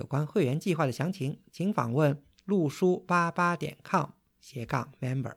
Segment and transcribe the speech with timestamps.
[0.00, 4.10] 有关会员计划的详情，请访问陆书八八点 com
[4.40, 5.34] 斜杠 member。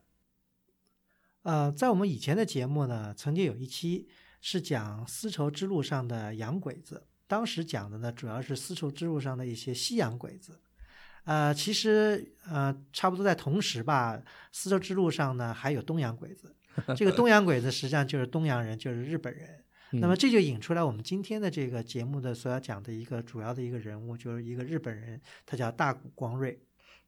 [1.42, 4.08] 呃，在我们以前的节目呢，曾经有一期
[4.40, 10.62] 是讲丝绸之路上的洋鬼子，当时讲的呢，主要是丝绸之路上的一些西洋鬼子。
[11.26, 14.22] 呃，其实呃，差不多在同时吧，
[14.54, 16.56] 丝绸之路上呢还有东洋鬼子。
[16.96, 19.63] 这个东洋鬼子实际上就是东洋人，就是日本人。
[20.00, 26.60] 那么这就引出来我们今天的这个节目的所要讲的一个主要的一个人物，就是一个日本人，他叫大谷光瑞。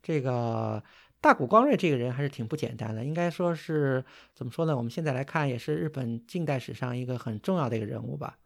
[0.03, 0.83] 这个
[1.19, 4.77] 大谷光瑞这个人还是挺不简单的，应该说是怎么说呢？
[4.77, 8.37] 我们现在来看，也是日本近代史上一个很重要的一个人物吧。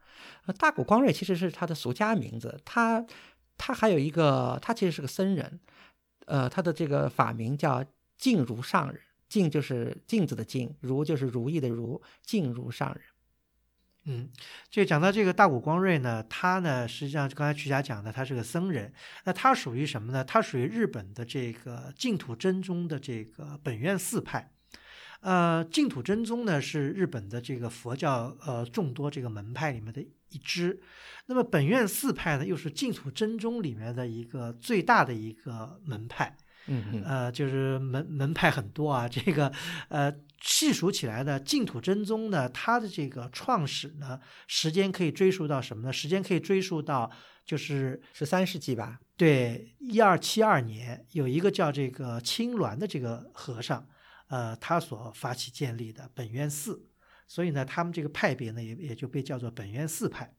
[0.58, 3.06] 大谷光瑞其实是他的俗家名字，他
[3.58, 5.60] 他还有一个，他其实是个僧人，
[6.26, 7.84] 呃，他的这个法名叫
[8.18, 13.04] 静如上人，静就是镜子的镜，如就是如意的如，静如上人。
[14.12, 14.28] 嗯，
[14.72, 18.92] 就讲到这个大谷光瑞呢，他呢实际上刚才曲霞讲的，他是个僧人。
[19.26, 20.24] 那他属于什么呢？
[20.24, 24.52] 他属于日本的这个净土真宗的这个本愿寺派。
[25.22, 30.82] 呃，净土真宗呢是日本的这个佛教呃众多这个门派里面的一支。
[31.28, 36.36] 那么本愿寺派呢，又是净土真宗里面的一个最大的一个门派。
[36.72, 39.52] 嗯呃，就是门门派很多啊，这个
[39.88, 45.92] 呃细数起来呢，净土真宗呢，它的这个创始呢，时间可以追溯到什么呢？
[45.92, 47.12] 时间可以追溯到
[47.46, 49.00] 就是十三世纪吧。
[49.18, 53.88] 对，一二七二年，有一个叫这个青鸾的这个和尚，
[54.28, 56.86] 呃，他所发起建立的本愿寺，
[57.28, 60.34] 所以呢，他们这个派别呢，也也就被叫做本愿寺派。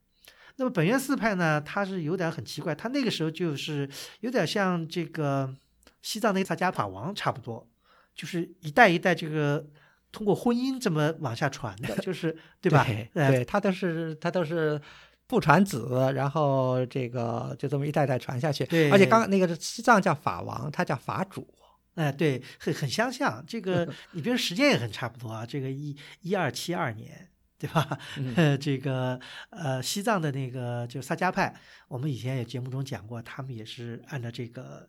[0.57, 3.89] 那么本愿寺派呢，它是有点很奇怪，它那个时候就是
[4.21, 5.57] 有点像这个。
[6.03, 7.69] 西藏那萨迦法王差不多，
[8.15, 9.69] 就是一代一代这个
[10.13, 12.87] 通过婚姻这么往下传的，就是对吧？
[13.15, 14.81] 对，他都是他都是
[15.27, 18.65] 不传子，然后这个就这么一代代传下去。
[18.67, 21.47] 对，而且刚那个西藏叫法王，他叫法主。
[21.95, 23.45] 哎，对，很很相像。
[23.47, 27.29] 这个你比如时间也很差不多啊，这个一一二七二年，
[27.59, 27.99] 对吧？
[28.61, 31.55] 这个呃，西藏的那个就萨迦派，
[31.89, 34.89] 我们以前也节目中讲过，他们也是按照这个。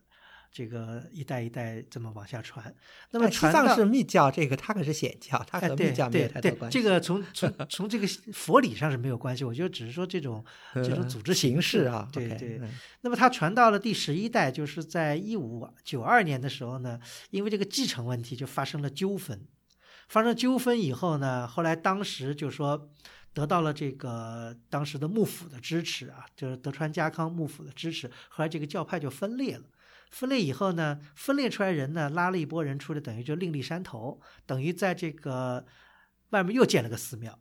[0.52, 2.74] 这个一代一代这么往下传，
[3.10, 6.78] 那么西藏是密教，这个它可是显教，它和密教没有太多关系。
[6.78, 12.06] 这个从从从这个佛理上是没有关系，我觉得只是说这种 这种组织形式啊。
[12.12, 12.60] 对对。
[13.00, 19.40] 那么它传到了第十一代，就是在一五九二年的时候呢，因为这个继承问题就发生了纠纷。
[20.08, 22.90] 发生纠纷以后呢，后来当时就说
[23.32, 29.62] 得到了这个当时的幕府的支持啊，就是德川家康幕府的支持，后来这个教派就分裂了。
[30.12, 35.64] 分裂以后呢，分裂出来人呢，拉了一波人出来，等于就另立山头，等于在这个
[36.30, 37.38] 外面又建了个寺庙。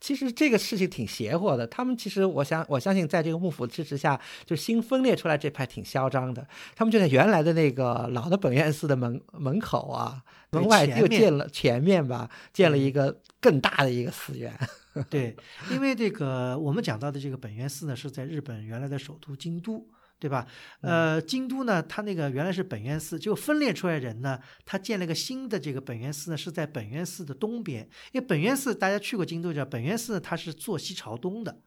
[0.00, 1.64] 其实这个事情挺邪乎的。
[1.64, 6.44] 他们其实，我想我相信，在这个幕府支持下，就新分裂出来这派挺嚣张的。
[6.74, 14.52] 他们就在原来的那个老的本愿寺的门门口啊，门外又建了前面吧，建了一个更大的一个寺院。
[15.08, 15.36] 对，
[15.70, 19.88] 因为这个我们讲到的这个本愿寺呢，是在日本原来的首都京都。
[20.22, 20.46] 对吧？
[20.82, 27.82] 呃，京都呢，它那个原来是本愿寺，就分裂出来人呢，他建了个新的这个本愿寺呢，是在本愿寺的东边。
[28.12, 31.58] 因为本愿寺大家去过京都，知道本愿寺它是坐西朝东的，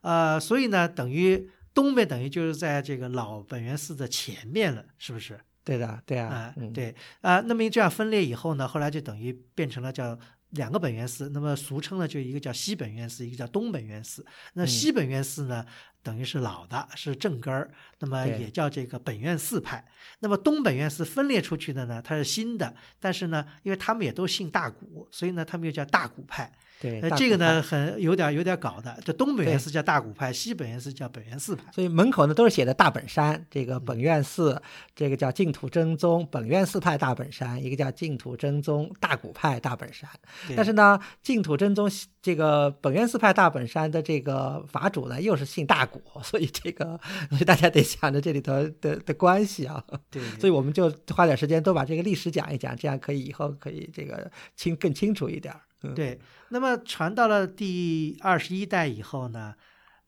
[0.00, 5.38] 呃，所以呢，等于东边等于就是在这个老本愿寺的前面了，是不是？
[5.62, 7.40] 对的，对啊，对啊。
[7.40, 10.18] 那么这样分裂以后呢，后来就等于变成了叫。
[10.50, 14.24] 两个本源寺，那么俗称呢，就一个叫西本愿寺，一个叫东本愿寺。
[14.54, 15.64] 那西本愿寺呢，
[16.02, 19.84] 等于是老的，是正根儿，那么也叫这个本愿寺派。
[20.20, 26.50] 那么东本愿寺分裂出去的呢，它是新的，但是呢，因为他们也都姓大古，所以呢，他们又叫大古派。
[26.80, 28.96] 对，那这个呢，很有点有点搞的。
[29.04, 31.64] 这东本愿寺叫大古派，西本愿寺叫本愿寺派。
[31.72, 34.62] 所以门口呢都是写的大本山，这个本愿寺，
[34.94, 40.08] 这个叫净土真宗本愿寺派大本山，一个叫净土真宗大古派大本山。
[40.56, 41.90] 但是呢，净土真宗
[42.22, 49.82] 这个本愿寺派大本山的这个法主呢，又是姓大古，所以这个所以大家得想着这里头的的关系啊。
[50.10, 55.52] 对，所以我们就花点时间都把这个历史讲一讲，这样可以以后可以这个清更清楚一点。
[55.94, 59.54] 对，那么传到了第二十一代以后呢，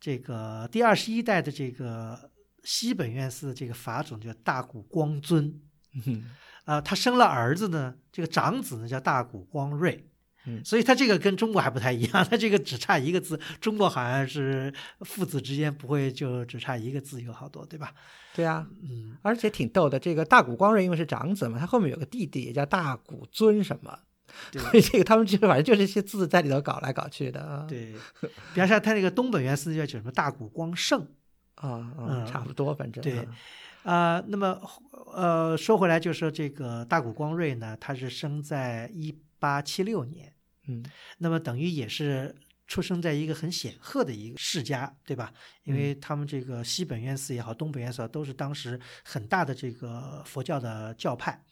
[0.00, 2.30] 这个第二十一代的这个
[2.64, 5.60] 西本院寺的这个法主叫大谷光尊，
[6.06, 6.30] 嗯
[6.64, 10.06] 啊，他生了儿子呢，这个长子呢叫大谷光瑞。
[10.46, 17.92] 嗯所以他这个跟中国还不太一样，他这个只差一个字，中国好像是父子之间不会就只差一个字有好多，对吧？
[18.34, 19.98] 对啊，嗯，而且挺逗的。
[19.98, 24.00] 这个大谷光瑞因为是长子嘛，他后面有个弟弟也叫大谷尊什么，对
[24.52, 27.66] 所以这个他们就反正就是一些字在里头搞来搞去的啊。
[27.68, 27.94] 对，
[28.54, 31.06] 比方说他那个东本愿寺叫叫什么大谷光胜，
[31.56, 33.24] 啊啊，嗯差不多，反正对啊
[33.82, 34.60] 啊、那么
[35.14, 40.32] 呃说回来，就说这个大谷光瑞呢，他是生在一八七六年，
[40.68, 40.84] 嗯
[41.16, 42.36] 那么等于也是
[42.66, 45.32] 出生在一个很显赫的一个世家，对吧？
[45.64, 51.42] 因为他们这个西本愿寺也好，东本愿寺都是当时很大的这个佛教的教派。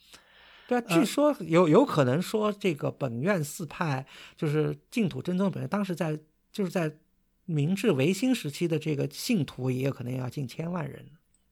[0.69, 4.05] 对啊，据说有有可能说这个本院四派
[4.37, 6.17] 就是净土真宗本院，当时在
[6.51, 6.95] 就是在
[7.45, 11.03] 明治维新时期的这个信徒也有可能要近千万人，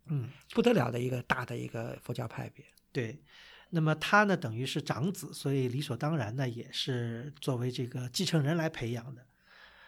[0.06, 2.64] 嗯，不得了的一个大的一个佛教派别。
[2.92, 3.20] 对。
[3.70, 9.26] 那么他呢，等于是长子，所以理所当然呢，也是作为这个继承人来培养的。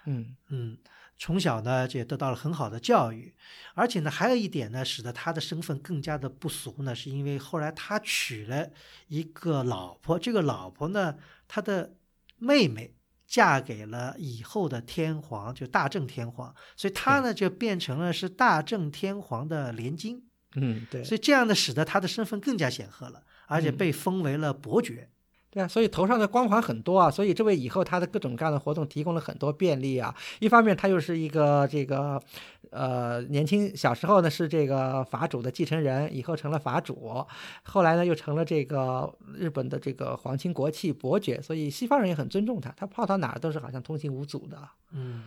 [0.05, 0.77] 嗯嗯，
[1.21, 3.35] 从小呢就也得到了很好的教育，
[3.75, 8.69] 而且呢还有一点呢，使得他的身份更加的不俗呢，是因为后来他娶了
[9.09, 11.93] 一个老婆，这个老婆呢，他的
[12.37, 12.95] 妹妹
[13.27, 20.23] 嫁给了以后的天皇，就大正天皇，所以他呢就变成了是大正天皇的连襟，
[20.55, 23.77] 嗯，对，所以这样呢使得他的身份更加显赫了，而且嗯。
[23.77, 25.09] 被封为了伯爵。
[25.51, 30.13] 对啊，所以头上的光环很多啊，所以这为以后他的各种各样的活动提供了很多便利啊。
[30.39, 32.21] 一方面，他又是一个这个，
[32.69, 37.25] 呃，年轻小时候呢是这个法主的继承人，以后成了法主，
[37.63, 44.57] 后来呢又成了这个日本的这个皇亲国戚伯爵，所以西方人也很尊重他，他跑到哪儿都是好像通行无阻的。
[44.91, 45.23] 嗯，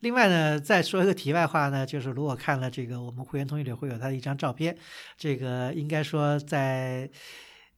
[0.00, 4.76] 另外呢，再说一个题外话呢，就是如果看了这个我们会员通讯里会有他的一张照片，
[5.16, 7.10] 这个应该说在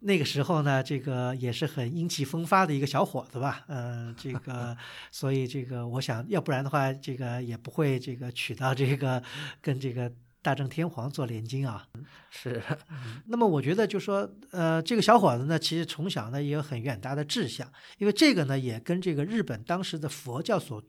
[0.07, 4.77] 那个时候呢，这个也是很英气风发的一个小伙子吧，嗯、这个
[5.11, 9.21] 所以这个我想要不然的话，这个也不会这个娶到这个
[9.61, 11.89] 跟这个大正天皇做连襟啊。
[12.31, 12.63] 是，
[13.27, 17.69] 那么我觉得就说，呃，这个小伙子呢，其实从小呢也有很远大的志向，
[17.99, 20.81] 因为这个呢也跟这个日本当时的佛教所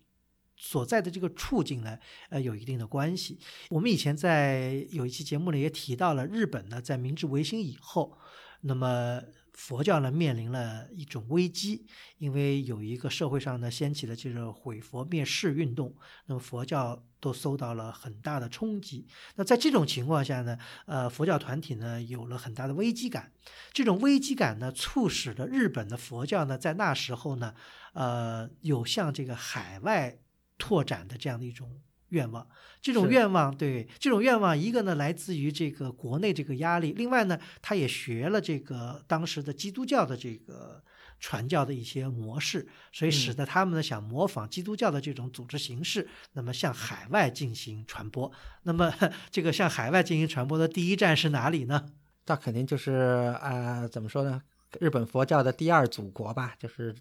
[0.55, 1.97] 所在的这个处境呢，
[2.29, 3.39] 呃，有一定的关系。
[3.69, 8.15] 我们以前在有一期节目里也提到了，日本呢在明治维新以后，
[8.62, 9.21] 那么
[9.54, 11.88] 佛教呢面临了一种危机，
[12.18, 15.95] 因为有一个社会上呢掀起了这个毁佛灭世运动，
[16.25, 19.07] 那么佛教都受到了很大的冲击。
[19.36, 23.31] 那在这种情况下呢，呃，佛教团体呢有了很大的危机感。
[23.74, 27.56] 这种危机感呢，促使了日本的佛教呢，在那时候呢，
[27.94, 30.19] 呃，有向这个海外
[30.60, 32.48] 拓展的这样的一种愿望。
[32.81, 40.81] 这种愿望，对这种愿望，一个呢来自于这个国内这个压力，另外呢，他也学了这个当时的基督教的这个
[41.19, 48.31] 传教的一些模式，所以使得他们呢想模仿基督教的这种组织形式，那么向海外进行传播。
[48.63, 48.94] 那么
[49.30, 51.89] 这个向海外进行传播的第一站是哪里呢？
[52.27, 54.42] 那肯定就是呃，怎么说呢？
[54.80, 56.95] 日本佛教的第二祖国吧，就是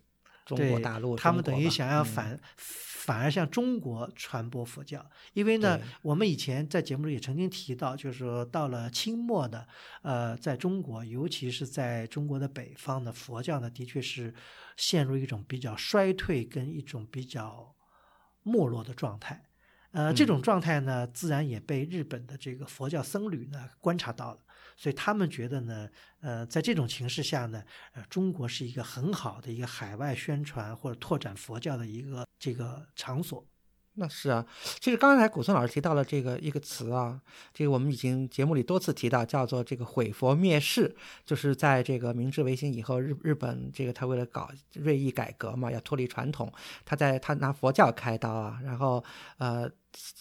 [0.44, 1.14] 中国大陆。
[1.17, 2.41] 他们等于想要嗯
[3.06, 9.64] 反、而向中国传播佛教，因为呢，我们以前在节目里也曾经提到，就是说到了清末的，
[10.03, 14.35] 呃，在中国，尤其是在中国的北方的，佛教呢的确是
[14.76, 17.76] 陷入一种比较衰退跟一种比较
[18.42, 19.45] 没落的状态。
[19.92, 24.40] 呃，这嗯种状态呢，自然也被日本的这个佛教僧侣呢观察到了，
[24.76, 25.88] 所以他们觉得呢，
[26.21, 27.64] 呃，在这种情势下呢，
[27.95, 33.45] 呃，中国是一个很好的一个海外宣传或者拓展佛教的一个这个场所。
[33.99, 34.45] 那是啊，
[34.78, 37.18] 其实刚才古村老师提到了这个一个词啊，
[37.54, 46.52] 这个我们已经节目里多次提到，叫做这个毁佛灭世，就是在这个明治维新以后，日日本这个他为了搞锐意改革嘛，要脱离传统，
[46.85, 49.02] 他在他拿佛教开刀啊，然后
[49.38, 49.66] 呃，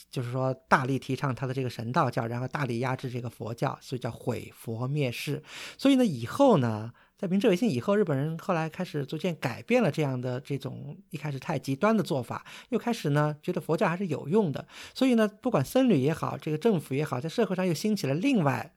[0.10, 5.44] 就是说大力提倡他的这个神道教，然后大力压制这个佛教，所以叫毁佛灭世。
[5.77, 6.91] 所以呢，以后呢。
[7.17, 18.75] 在明治维新以后，日本人后来开始逐渐改变了这样的这种一开始太极端的做法，又开始呢觉得佛教还是有用的，所以呢，不管僧侣也好，这个政府也好，在社会上又兴起了另外，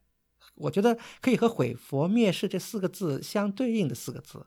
[0.54, 4.46] 我觉得可以和毁佛灭世这四个字相对应的四个字，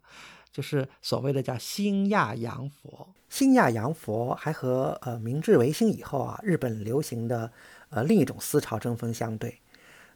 [0.51, 3.08] 就是所谓的叫新亚洋佛。
[3.29, 7.51] 新亚洋佛还和呃明治维新以后啊日本流行的
[7.89, 9.58] 呃另一种思潮针锋相对。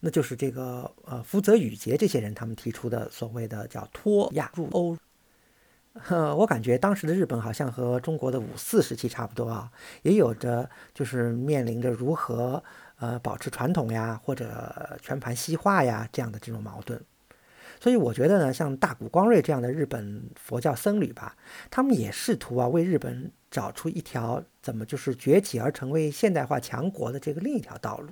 [0.01, 4.97] 那就是这个呃福泽谕吉这些人他们提出的所谓的叫脱亚入欧。
[6.09, 12.61] 呃，我感觉当时的日本好像和中国的五四时期差不多啊，也有着就是面临着如何
[12.97, 17.01] 呃保持传统呀，或者全盘西化呀这样的这种矛盾。
[17.85, 21.37] 所以我觉得呢，像大谷光瑞这样的日本佛教僧侣吧，
[21.69, 28.09] 他们也试图啊为日本找出一条怎么就是崛起而成为现代化强国的这个另一条道路。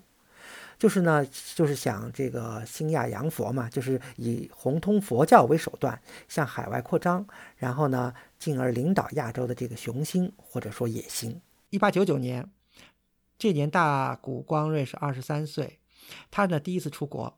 [0.78, 1.26] 就是呢，
[1.56, 7.26] 就是想这个兴亚洋佛嘛，就是以弘通佛教为手段向海外扩张，
[7.58, 11.42] 然后呢，进而领导亚洲的这个雄心或者说野心。
[11.72, 12.48] 一八九九年，
[13.40, 15.80] 这年大谷光瑞是二十三岁，
[16.30, 17.36] 他呢第一次出国，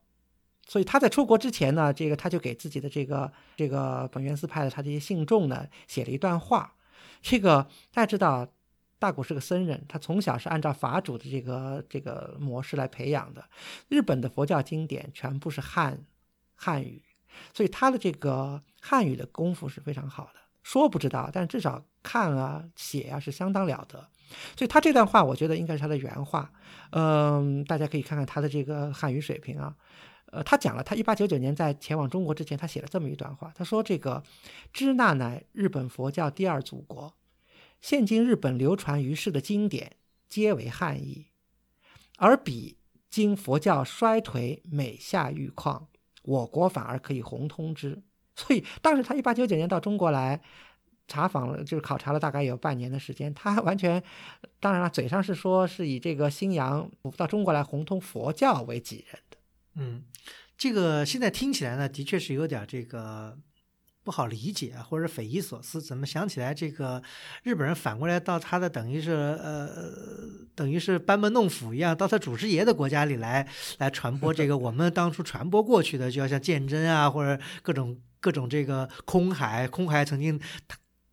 [0.66, 6.76] 所以他在出国之前呢，这个他就给自己的这个这个本愿寺派的他这些信众呢写了一段话。
[7.22, 8.48] 这个大家知道。
[8.98, 13.44] 大谷是个僧人，他从小是按照法主的这个这个模式来培养的。
[13.90, 16.06] 日本的佛教经典全部是汉
[16.56, 17.04] 汉语，
[17.54, 20.40] 所以他的这个汉语的功夫是非常好的。
[20.64, 24.10] 说不知道，但至少看啊写啊是相当了得。
[24.56, 26.50] 所以他这段话，我觉得应该是他的原话。
[26.92, 29.76] 嗯，大家可以看看他的这个汉语水平啊。
[30.36, 33.54] 呃，他讲了，他一八九九年在前往中国之前，他写了这么一段话。
[33.56, 34.22] 他说：“这个
[34.74, 37.14] 支那乃日本佛教第二祖国。”
[37.80, 39.94] 现今日本流传于世的经典
[40.28, 41.28] 皆为汉译，
[42.18, 42.78] 而彼
[43.10, 45.88] 今佛教衰颓，每下愈况，
[46.24, 48.02] 我国反而可以宏通之。
[48.36, 50.42] 所以当时他一八九九年到中国来
[51.08, 54.04] 查访了，就是考察了大概有半年的时间，他完全，
[54.60, 59.22] 当然了，嘴上是说是以这个新阳到中国来宏通佛教为己任。
[59.76, 60.04] 嗯，
[60.58, 63.38] 这个现在听起来呢，的确是有点这个。
[64.06, 67.02] 不好理解或者匪夷所思，怎么想起来这个
[67.42, 69.68] 日本人反过来到他的等于是呃
[70.54, 73.48] 等于是班门弄斧一样，到他祖师爷的国家里来
[73.80, 80.40] 来传播这个我们当初传播过去的，就要像鉴真啊或者各种各种这个空海，空海曾经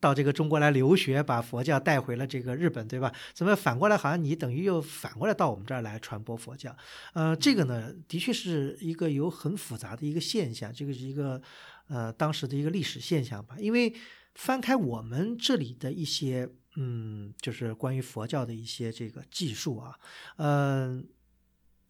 [0.02, 3.11] 到这个中国来留学，把佛教带回了这个日本，对吧？
[3.32, 6.76] 怎么反过来好像你等于又反过来到我们这儿来传播佛教？
[7.14, 11.40] 呃，这个呢，的确是一个有很复杂的一个现象，这个是一个。
[11.88, 13.92] 呃，当时的一个历史现象吧，因为
[14.35, 19.99] 翻开我们这里的一些，嗯，就是关于佛教的一些这个记述啊，
[20.37, 21.06] 嗯，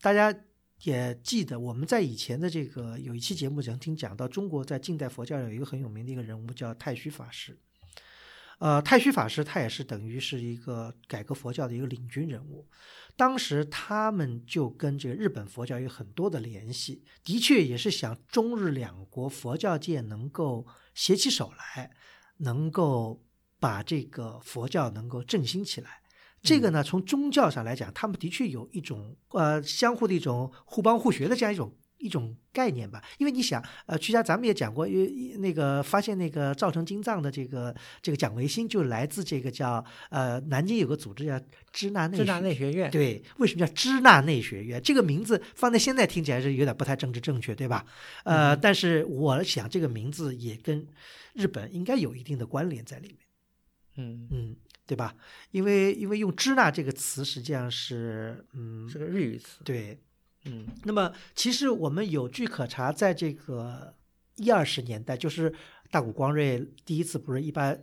[0.00, 0.34] 大家
[0.82, 7.56] 也记得我们在以前的这个有一期节目曾经讲到，中国在近代佛教有一个很有名的一个人物叫太虚法师。
[8.62, 12.68] 呃，太虚法师他也是等于是一个改革佛教的一个领军人物，
[13.16, 20.64] 当时他们就跟这个日本佛教有很多的联系，的确也是想中日两国佛教界能够
[20.94, 21.90] 携起手来，
[22.36, 23.24] 能够
[23.58, 26.00] 把这个佛教能够振兴起来。
[26.40, 31.76] 这个呢，从宗教上来讲，他们的确有一种呃相互的一种互帮互学的这样一种。
[32.02, 41.40] 一种概念吧，因为你想，呃，曲家咱们也讲过，因为那个发现那个造成金藏的这个这个蒋维新就来自这个叫呃南京有个组织叫
[41.70, 44.82] 支那内支那内学院，对，为什么叫支那内学院？
[44.82, 47.86] 这个名字放在现在听起来是有点不太政治正确，对吧？
[48.24, 50.84] 呃，但是我想这个名字也跟
[51.34, 53.18] 日本应该有一定的关联在里面，
[53.98, 54.56] 嗯嗯，
[54.88, 55.14] 对吧？
[55.52, 59.96] 因为因为用支那这个词实际上是嗯是个日语词，对。
[60.44, 63.94] 嗯，那么其实我们有据可查，在这个
[64.36, 65.54] 一二十年代，就是
[65.90, 67.76] 大谷光瑞第一次不是一八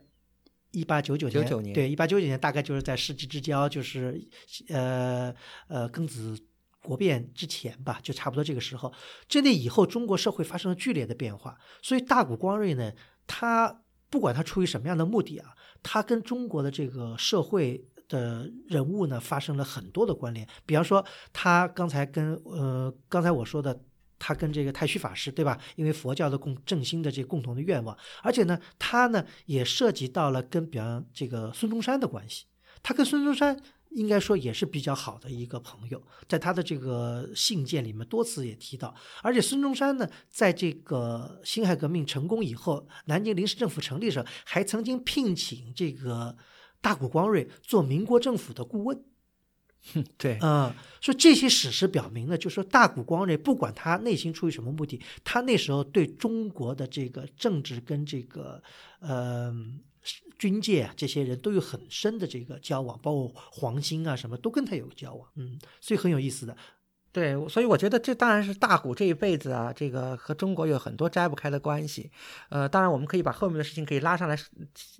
[0.72, 1.30] 一八九九
[1.62, 4.22] 年，对，一八九九年大概就是在世纪之交，就是
[4.68, 5.34] 呃
[5.68, 6.38] 呃庚子
[6.82, 8.94] 国变之前吧，就差不多这个时候。
[9.28, 12.92] 这那以后，中国社会发生了剧烈的变化，所以大谷光瑞呢，
[13.26, 17.86] 他不管他出于什么样的目的啊，他跟中国的这个社会。
[18.10, 20.46] 的人物呢，发生了很多的关联。
[20.66, 23.80] 比方说，他刚才跟呃，刚才我说的，
[24.18, 25.58] 他跟这个太虚法师，对吧？
[25.78, 32.46] 因为佛教的共振兴的这共同的愿望，而且呢，他呢也涉及到了跟比方这个孙中山的关系。
[32.82, 33.58] 他跟孙中山
[33.92, 38.94] 应该说也是比较好的一个朋友，在他的这个信件里面多次也提到。
[39.22, 46.36] 而且孙中山呢，在这个辛亥革命成功以后，南京临时政府成立的时候，还曾经聘请这个。
[46.82, 49.04] 大谷光瑞做民国政府的顾问，
[50.18, 58.62] 对，嗯，所以这些史实表明呢，就说大谷光瑞不管他内心出于什么目的，他那时候对中国的这个政治跟这个
[59.00, 59.54] 呃
[60.38, 66.56] 军界啊这些人都有很深的这个交往，包括黄兴啊什么都跟他有交往，嗯，所以很有意思的。
[67.20, 72.10] 对，所以我觉得这当然是大谷这一辈子啊，这个和中国有很多摘不开的关系。
[72.48, 74.38] 呃，当然我们可以把后面的事情可以拉上来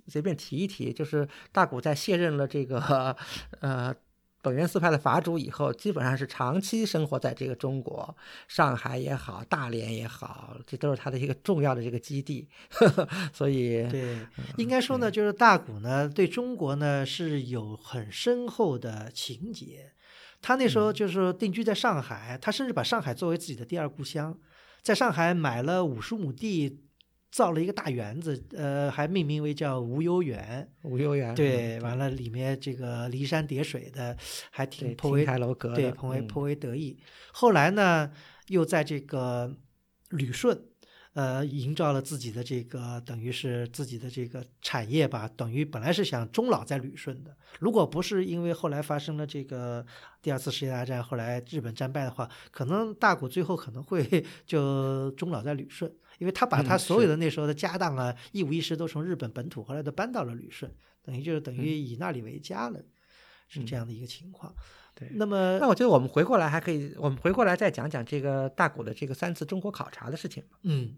[0.06, 3.16] 随便提一提，就是大谷在卸任了这个
[3.60, 3.94] 呃
[4.42, 8.14] 本源寺派的法主以后，基本上是长期生活在这个中国，
[8.48, 12.48] 上海也好，大连也好，这都是他的一个重要的这个基地。
[12.70, 14.18] 呵 呵所以，对，
[14.58, 19.92] 应该说呢，就是大谷呢对中国呢是有很深厚的情结。
[20.40, 24.38] 他那时嗯候就是定居在上海，他甚至把上海作为自己的第二故乡，
[24.82, 26.80] 在上海买了五十亩地，
[27.30, 30.68] 造了一个大园子，呃，还命名为叫无忧园。
[30.82, 34.16] 无忧园，对，嗯完了里面这个骊山叠水的，
[34.50, 36.98] 还，挺颇为楼阁，对，颇为嗯颇为得意。
[37.32, 38.10] 后来呢，
[38.48, 39.54] 又在这个
[40.08, 40.60] 旅顺，
[41.12, 47.36] 呃，营造了自己的这个等于是自己的这个产业吧，等于本来是想终老在旅顺的。
[47.58, 49.84] 如果不是因为后来发生了这个
[50.22, 62.80] 第二次世界大战，后来日本战败的话，可能大谷最后可能会 就终老在旅顺，因为他把嗯他所有的那时候的家当啊，一五一十都从日本本土后来都搬到了旅顺，等于就是等于以那里为家了，
[63.48, 64.54] 是这样的一个情况。
[64.94, 65.08] 对。
[65.12, 70.58] 那么那我觉得我们回过来还可以，我们回过来再讲讲这个大谷的这个三次中国考察的事情吧。
[70.62, 70.96] 嗯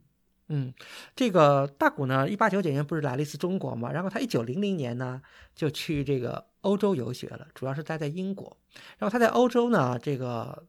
[0.49, 0.75] 嗯，
[1.17, 5.23] 这个大谷呢，一八九九年不是来了一次中国嘛，然后他一九零零年呢
[5.55, 8.55] 就去这个欧洲游学了，主要是待在英国。
[8.99, 10.67] 然后他在欧洲呢，这个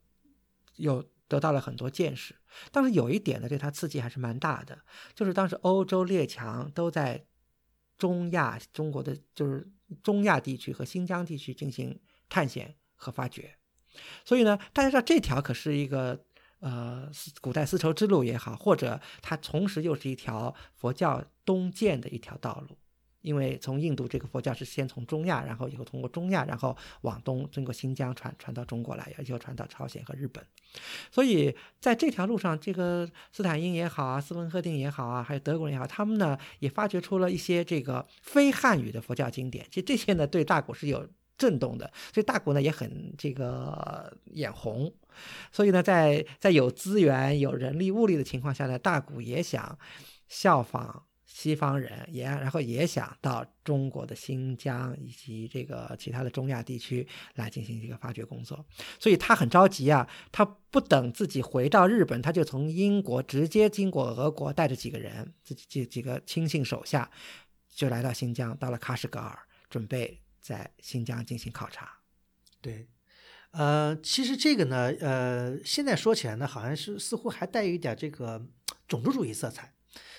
[0.78, 2.36] 有得到了很多见识。
[2.72, 4.78] 但是有一点呢，对他刺激还是蛮大的，
[5.16, 7.26] 就是当时欧洲列强都在
[7.98, 9.68] 中亚、中国的就是
[10.04, 12.00] 中亚地区和新疆地区进行
[12.30, 13.56] 探险和发掘。
[14.26, 16.26] 所以呢，大家知道这条可是一个
[16.60, 17.10] 呃
[17.42, 22.78] 古代丝绸之路也好，或者它同时又是一条佛教东渐的一条道路。
[23.22, 30.46] 因为从印度这个佛教是先从中亚，然后以后通过中亚，然后往东经过新疆传传到中国来，以后传到朝鲜和日本。
[31.10, 39.66] 所以在这条路上，这个斯坦因也好啊，斯文赫定也好啊，还有德国人也好，他们呢也发掘出了一些这个非汉语的佛教经典。
[39.70, 41.08] 其实这些呢对大古是有
[41.38, 44.94] 震动的，所以大谷呢也很这个眼红。
[45.52, 49.78] 所以呢，在在有资源、有人力物力的情况下呢，大谷也想
[50.28, 58.66] 效仿西方人，也然后也想到中国的新疆以及这个其他的中亚地区来进行这个发掘工作。
[59.00, 67.10] 所以他很着急啊，他不等自己回到日本，他就从英国直接经过俄国，带着几个人，自己几几个亲信手下，
[67.70, 69.38] 就来到新疆，到了喀什噶尔，
[69.70, 72.00] 准备在新疆进行考察。
[72.60, 72.90] 对，
[73.52, 78.46] 呃，其实这个呢，呃，现在说起来呢，好像是似乎还带有一点这个
[78.86, 79.74] 种族主义色彩。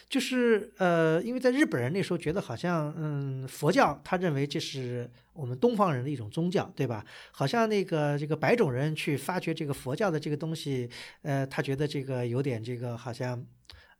[0.08, 7.04] 就是呃，因为在日本人那时候觉得好像，嗯，佛教他认为这是我们东方人的一种宗教，对吧？
[7.30, 10.88] 好像那个这个白种人去发掘这个佛教的这个东西，
[11.22, 13.44] 呃，他觉得这个有点这个好像。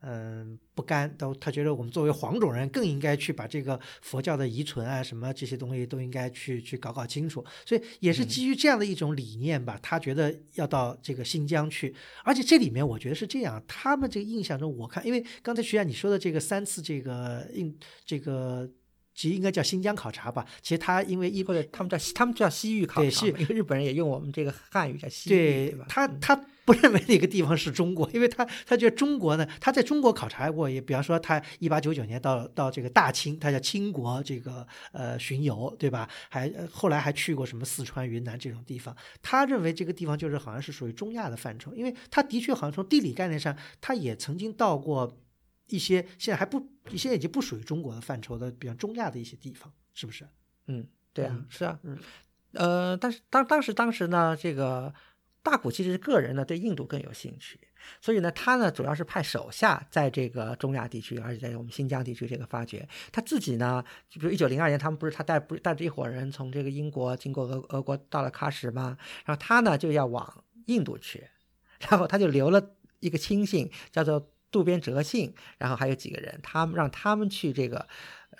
[0.06, 7.44] 嗯，不甘，都他觉得我们作为黄种人更应该去把这个佛教的遗存啊，什么这些东西都应该去去搞搞清楚。
[7.64, 11.94] 所以也是基于这样的一种理念吧，他觉得要到这个新疆去。
[12.22, 18.70] 而且这里面我觉得是这样，他们这个印象中，我看，因为刚才徐亚你说的这个三次这个印这个。
[19.16, 20.44] 其实应该叫新疆考察吧。
[20.60, 25.86] 其实他因为一或者他们叫西他们叫西域考对西察嘛，因为日本人也用我们这个汉语叫西域，对吧？
[25.88, 36.08] 他嗯他不认为那个地方是中国，因为他他觉得中国呢，他在中国考察过，也比方说他一八九九年到到这个大清，他叫清国这个呃巡游，对吧？
[36.28, 45.18] 还呃后来还去过什么四川、云南这种地方，他认为这个地方就是好像是属于中亚的范畴，因为他的确好像从地理概念上，他也曾经到过
[45.68, 50.26] 一些现在还不现在已经不属于中国的范畴的，比方中亚的一些地方，是不是？
[50.66, 51.98] 嗯，对啊嗯，是啊，嗯，
[52.52, 54.92] 呃，但是当当时当时呢，这个
[55.44, 57.60] 大谷其实是个人呢对印度更有兴趣，
[58.00, 62.88] 所以呢，他呢主要是派手下在这个中亚地区，而且在我们新疆地区这个发掘。
[63.12, 68.96] 他自己呢，就比如一九零二年，他们不是他带不带着一伙人从这个英国经过俄俄国到了喀什吗？
[69.26, 71.28] 然后他呢就要往印度去，
[71.88, 77.86] 然后他就留了一个亲信，叫做渡边哲信，然后还有几个人，他们让他们去这个。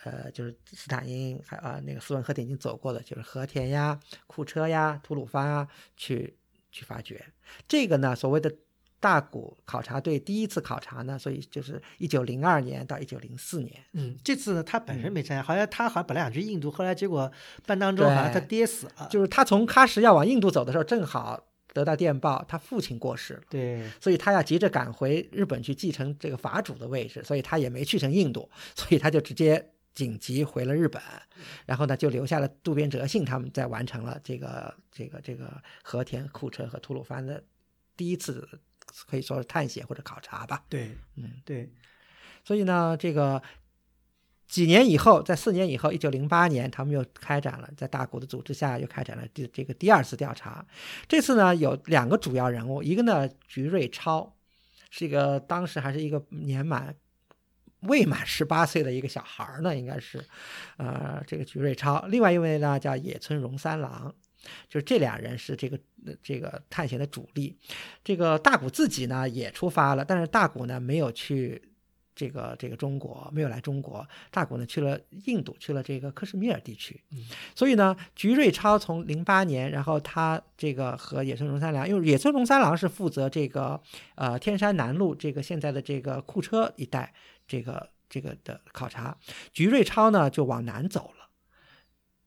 [0.03, 6.37] 呃，就是斯坦因，还啊那个斯文赫定已经走过的，就是和田呀、库车呀、吐鲁番啊，去
[6.75, 7.25] 去发掘。
[7.69, 8.53] 这个呢，所谓的
[8.99, 13.73] 大谷考察队第一次考察呢，所以就是一九零二年到一九零四年。
[13.93, 17.31] 嗯，这次呢，他本身嗯没参加，好像他好像本来想去印度，后来结果
[17.65, 23.43] 半当中好像他爹死了，就是他从喀什要往印度走的时候，正好得到电报，他父亲过世了。
[23.51, 31.01] 对，所以他要急着赶回日本去继承这个法主的位置，所以他也没去成印度，所以他就直接紧急回了日本，
[31.67, 37.43] 然后呢就留下了渡边哲信他们在完成了这个这个这个和田库车和吐鲁番的
[37.97, 38.49] 第一次
[39.07, 41.73] 可以说是探险或者考察吧，对，嗯，对，
[42.45, 43.43] 所以呢这个。
[44.47, 50.65] 几年以后，在四年以后，一九零八年，他们又开展了在大谷的组织下又开展了第这个第二次调查。
[51.09, 54.37] 这次呢有两个主要人物，一个呢菊瑞超，
[54.91, 56.95] 是一个当时还是一个年满
[57.89, 60.25] 未满十八岁的一个小孩儿呢，应该是，
[60.77, 62.05] 呃，这个菊瑞超。
[62.09, 64.15] 另外一位呢叫野村荣三郎。
[64.69, 65.79] 就是这俩人是这个
[66.23, 67.57] 这个探险的主力。
[68.03, 71.63] 这个大谷自己呢也出发了，但是大谷呢没有去。
[72.17, 77.01] 这个这个中国没有来中国，大谷呢去了印度，去了这个克什米尔地区。
[77.57, 83.83] 所以呢，菊瑞超从零八年，然后他这个和野村荣三郎，因为野村荣三郎是负责这个
[84.15, 87.13] 呃天山南路这个现在的这个库车一带
[87.55, 89.17] 这个这个的考察，
[89.53, 91.31] 菊瑞超呢就往南走了。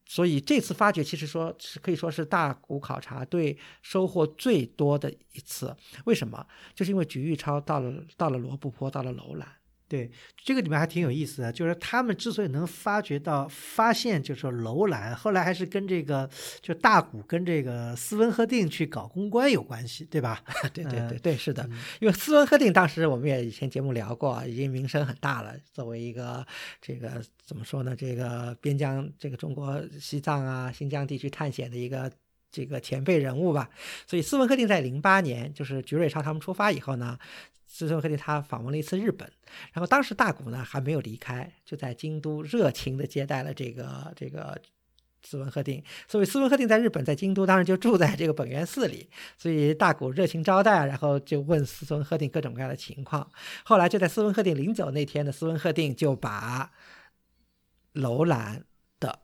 [0.06, 5.76] 所以这次发掘其实说是可以说是大古考察队收获最多的一次。
[6.06, 6.48] 为什么？
[6.74, 9.57] 就是因为菊玉超到了到了罗布泊，到了楼兰。
[9.90, 16.30] 对，这个里面还挺有意思的，就是他们之所以能发掘到、发现，就是说楼兰，后来还是跟这个
[16.62, 20.44] 就大谷跟这个斯文赫定去搞公关有关系，对吧？
[20.74, 21.68] 对对对对，是的，
[22.02, 26.46] 因为斯文赫定当时我们也以前节目聊过，已经名声很大了，作为一个
[26.82, 27.96] 这个怎么说呢？
[27.96, 32.12] 这个边疆这个中国西藏啊、新疆地区探险的一个
[32.52, 33.70] 这个前辈人物吧。
[34.06, 37.18] 所以斯文赫定在零八年，就是菊瑞超他们出发以后呢。
[37.86, 39.32] 斯文赫定他访问了一次日本，
[39.72, 44.60] 然后当时大谷呢还没有离开，就在京都热情的接待了这个这个
[45.22, 45.84] 斯文赫定。
[46.08, 53.30] 所以斯文赫定在日本在京都当然就住在这个本愿寺里，所以大谷热情招待，然后就问斯文赫定各种各样的情况。
[53.64, 56.72] 后来就在斯文赫定临走那天呢斯文赫定就把
[57.94, 58.66] 楼兰
[59.00, 59.20] 的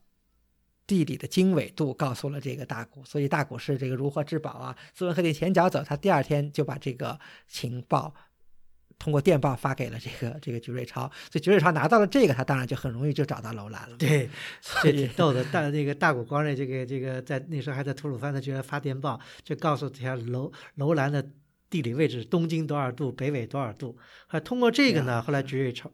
[0.86, 4.78] 地理的经纬度告诉了这个大谷，所以大谷是这个如获至宝啊。
[4.94, 8.14] 斯文赫定前脚走，他第二天就把这个情报。
[9.00, 11.02] 通过电报发给了这个这个菊瑞超，
[11.32, 13.98] 所以菊瑞超拿到了这个，他当然就很容易就找到楼兰了。
[13.98, 14.30] 对，
[14.82, 15.44] 这挺逗的。
[15.46, 21.26] 大那个大谷光瑞，这个这个在那时候还在吐鲁番他，居然发电报，就告诉下楼楼兰的
[21.70, 23.98] 地理位置，东经多少度，北纬多少度。
[24.28, 25.92] 还通过这个呢，后来菊瑞超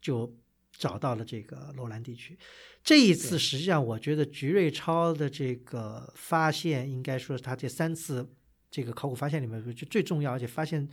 [0.00, 0.34] 就
[0.72, 2.38] 找到了这个楼兰地区。
[2.82, 8.28] 这一次实际上，我觉得菊瑞超的这个发现，应该说是他这三次
[8.72, 10.88] 这个考古发现里面就最重要，而且发现。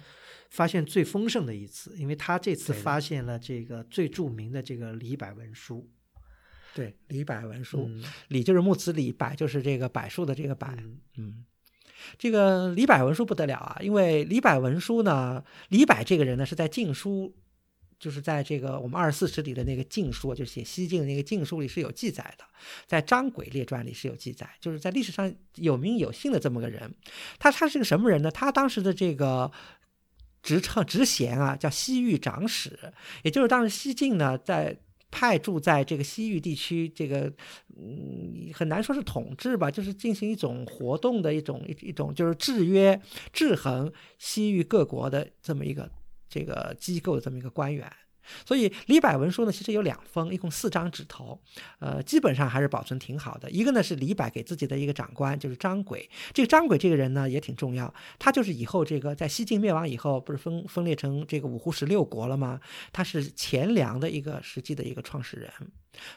[0.52, 5.88] 发现最丰盛的一次，因为他这次发现了这个最著名的这个李柏文书。
[6.74, 7.88] 对，李柏文书，
[8.30, 10.68] 李就是木子李，柏就是这个柏树的这个柏。
[11.18, 11.46] 嗯，
[12.18, 17.36] 这个李柏文书不得了啊，因为李柏文书呢，李柏这个人呢是在《晋书》，
[18.00, 22.46] 就是在这个我们二十四史里的那个《晋书》，就是写西晋的那个《晋书》里是有记载的，
[22.88, 26.92] 在《张轨列传》里是有记载，就是在历史上有名有姓的这么个人。
[27.38, 28.32] 他他是个什么人呢？
[28.32, 29.52] 他当时的这个。
[30.42, 34.74] 职称职衔啊，叫西域长史，也就是当时西晋呢，在
[35.12, 37.32] 派驻在这个西域地区，这个
[37.76, 43.00] 嗯，很难说是统治吧，就是进行一种活动的一种一一种，就是制约、
[43.34, 45.92] 制衡西域各国的这么一个
[46.30, 47.92] 这个机构的这么一个官员。
[48.46, 51.42] 所以李柏文书呢，其实有两封，一共四张纸头，
[51.80, 53.50] 呃，基本上还是保存挺好的。
[53.50, 56.08] 一个呢是李柏给自己的一个长官，就是张轨。
[56.32, 62.60] 这个张轨这个人呢也挺重要，他就是以后这个在西晋灭亡以后，不是分分裂成这个五胡十六国了吗？
[62.94, 65.52] 他是钱粮的一个实际的一个创始人，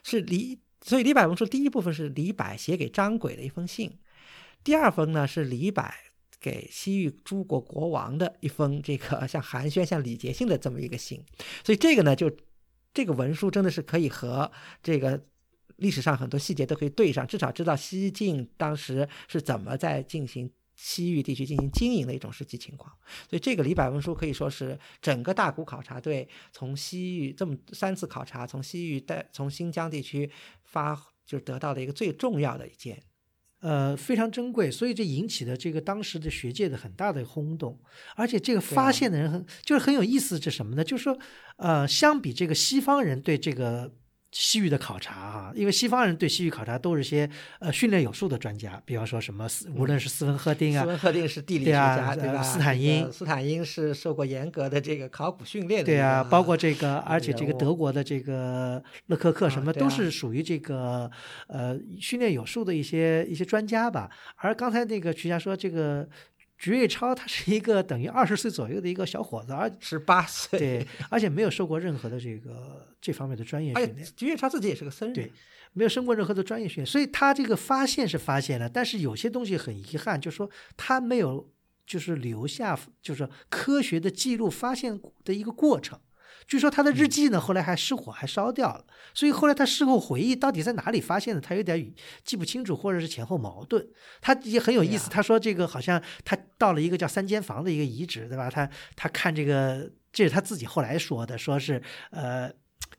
[0.03, 0.59] 是李。
[0.85, 3.99] 所以李柏文书第一部分是李柏写给张轨的一封信，
[4.63, 5.89] 第二封呢是李柏。
[6.43, 11.25] 给西域诸国国王的一封这个 像寒暄、像礼节性的这么一个信，
[11.65, 12.31] 所以这个呢，就
[12.93, 14.51] 这个文书真的是可以和
[14.83, 15.25] 这个
[15.77, 22.93] 历史上很多细节都可以对上，至少知道西晋当时是怎么在进行西域地区进行经营的一种实际情况。
[23.31, 30.31] 所以这个李柏文书可以说是整个大古考察队从西域这么三次考察，从西域带从新疆地区
[30.65, 33.01] 发就得到的一个最重要的一件。
[33.63, 37.81] 呃，非常珍贵，所以这引起了这个当时的学界的很大的轰动，
[38.15, 40.85] 而且这个发现的人很就是很有意思，是什么呢？
[40.85, 41.19] 就是说，
[41.57, 43.91] 呃，相比这个西方人对这个。
[44.33, 47.29] 西域的考察啊，因为西方人对西域考察都是些
[47.61, 52.43] 呃训练有素的专家，比方说什么斯，无论是斯文赫定啊，斯文赫定是地理学家对吧？
[52.43, 55.87] 斯坦因，斯坦因是受过严格的这个考古训练的。
[55.87, 61.11] 对啊，包括这个，而且这个德国的这个勒克克什么都是属于这个
[61.49, 64.11] 呃训练有素的一些一些专家吧。
[64.37, 66.09] 而刚才那个曲霞说这个。
[66.63, 74.09] 菊瑞超他是一个等于二十岁左右的一个小伙子，而十八岁，对，而且没有受过任何的这个这方面的专业训练。
[74.17, 75.33] 菊瑞超自己也是个僧人，对，
[75.73, 81.51] 没有受过任何的专业训练，所以他这个发现是发现了，但是有些东西很遗憾，就是说他没有
[81.85, 85.99] 就是留下就是科学的记录发现的一个过程。
[86.53, 88.85] 据说他的日记呢，后来还失火，还烧掉了。
[89.15, 93.83] 所以后来他事后回忆，到底在哪里发现的，他有点记不清楚，或者是前后矛盾。
[94.21, 98.51] 他也很有意思，他说这个好像他到了一个叫三间房的一个遗址，对吧？
[98.51, 102.53] 他他看这个，这是他自己后来说的，说是呃，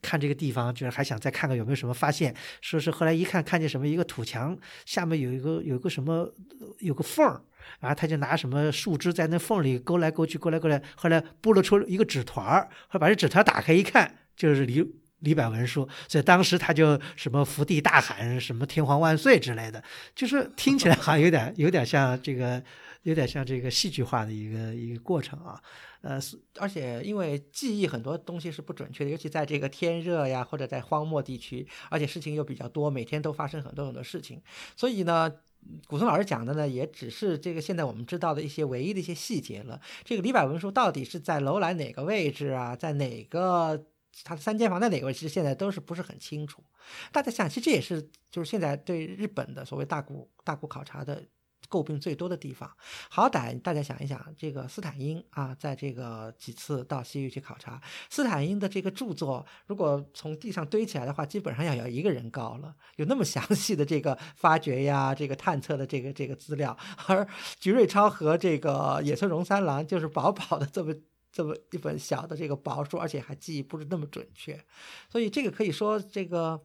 [0.03, 2.35] 看这个地方，就是还想再看看有没有什么发现。
[2.61, 6.31] 说是后来一看，看见什么一个土墙下面有一个有个什么
[6.79, 7.41] 有个缝儿，
[7.79, 10.79] 然后他就拿什么树枝在那缝里勾来勾去，勾来勾来。
[10.95, 14.85] 后来拨了出一个纸团儿，后来把这纸团打开一看，就是李
[15.19, 15.87] 李百文书。
[16.07, 19.81] 所以当时他就什么伏地大喊什么天皇万岁之类的，
[20.13, 22.61] 就是听起来好像有点有点像这个
[23.03, 25.61] 有点像这个戏剧化的一个一个过程啊。
[26.01, 26.19] 呃，
[26.59, 34.41] 而且因为记忆很多东西是不准确的，尤其在这个天热呀，或者在荒漠地区，而且事情又比较多，每天都发生很多很多事情，
[34.75, 35.31] 所以呢，
[35.87, 39.79] 古松老师讲的呢，也只是这个现在我们知道的一些唯一的一些细节了。
[40.03, 43.85] 这个李百文书到底是在楼兰哪个位置啊，在哪个
[44.25, 46.61] 他的三间房在哪个位置，其实现在都是不是很清楚。
[47.13, 51.23] 大家想，其实这也是就是现在对日本的所谓大古大古考察的。
[51.69, 52.69] 诟病最多的地方，
[53.09, 67.27] 好歹大家想一想，这个斯坦因啊，在这个几次到西域去考察，斯坦因的这个著作，如果从地上堆起来的话，基本上要有一个人高了，有那么详细的这个发掘呀，这个探测的这个这个资料，而
[67.59, 70.93] 菊瑞超和这个野村荣三郎就是薄薄的这么。
[71.35, 74.63] 这么一本小的这个薄书，而且还记忆不是那么准确，
[75.09, 76.61] 所以这个可以说，这个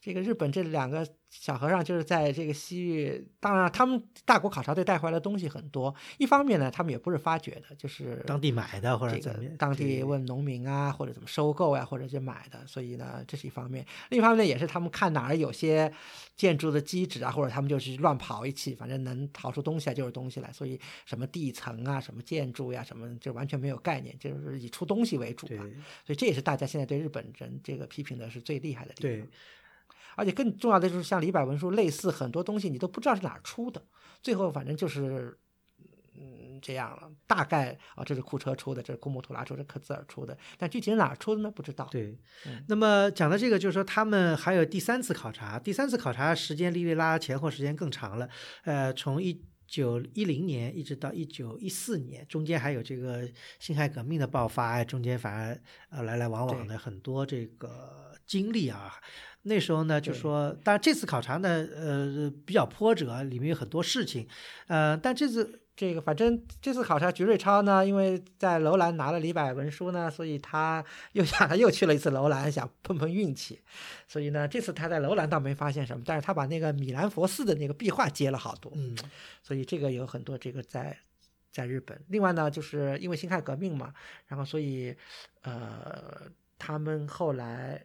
[0.00, 5.94] 这个日本这两个小和尚就是在这个西域，当然他们大国考察队带回来的东西很多。
[6.16, 12.66] 一方面呢，他们也不是发掘的，就是当地买的或者怎么，当地问农民啊，或者怎么收购呀，或者就买的。
[12.66, 13.84] 所以呢，这是一方面。
[14.08, 15.92] 另一方面呢，也是他们看哪儿有些
[16.34, 20.50] 建筑的基址啊，或者他们就是乱跑一气，反正能淘出东西来就是东西来。
[20.50, 24.18] 所以什么地层啊，什么建筑呀，什么就完全没有概念。
[24.18, 25.62] 就是以出东西为主嘛，
[26.06, 29.12] 所以这也是大家现在对日本人这个批评的是最厉害的地方。
[29.18, 29.28] 对，
[30.18, 33.80] 而且更重要的就是像李百文书类似很多东西，你都不知道是哪儿出的，
[34.20, 35.38] 最后反正就是
[36.14, 37.10] 嗯这样了。
[37.26, 41.50] 大概啊，这是库车出的，这是库木图拉出的，科兹尔出的，但具体是哪儿出的呢？
[41.50, 41.88] 不知道。
[41.90, 42.18] 对，
[42.66, 48.28] 那么讲的这个就是说，他们还有第三次考察，第三次考察时间，利利拉前后时间更长了，
[48.64, 49.42] 呃，从一。
[49.68, 53.28] 九一零年一直到一九一四年，中间还有这个
[53.58, 58.94] 辛亥革命的爆发，中间反而呃来来往往的很多这个经历啊。
[59.42, 64.28] 那时候呢，就说，当然这次考察呢，呃，比较波折，里面有很多事情，
[64.68, 65.62] 呃，但这次。
[65.78, 73.60] 这个反正这次考察，菊瑞超呢，因为在楼兰拿了李百文书呢，所以他又想他又去了一次楼兰，想碰碰运气。
[74.08, 78.72] 所以呢，这次他在楼兰倒没发现什么，但是他把那个米兰佛寺的那个壁画接了好多。
[78.74, 78.98] 嗯，
[79.40, 80.98] 所以这个有很多这个在
[81.52, 81.96] 在日本。
[82.08, 83.94] 另外呢，就是因为辛亥革命嘛，
[84.26, 84.92] 然后所以
[85.42, 86.22] 呃，
[86.58, 87.84] 他们后来。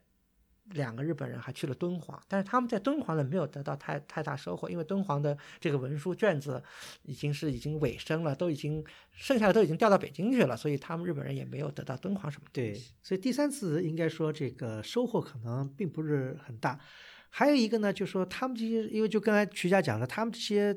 [0.71, 6.63] 两个日本人还去了敦煌，但是他们在敦煌呢没有得到太太大收获，因为敦煌的这个文书卷子
[7.04, 12.47] 已经是已经尾声了，都已经剩下的都已经调到北京去了，所以他们日本人也没有得到敦煌什么。
[12.54, 16.80] 对，所以第三次应该说这个收获可能并不是很大。
[17.30, 20.73] 还有一个呢，就是说他们这些，因为就刚才徐家讲的，他们这些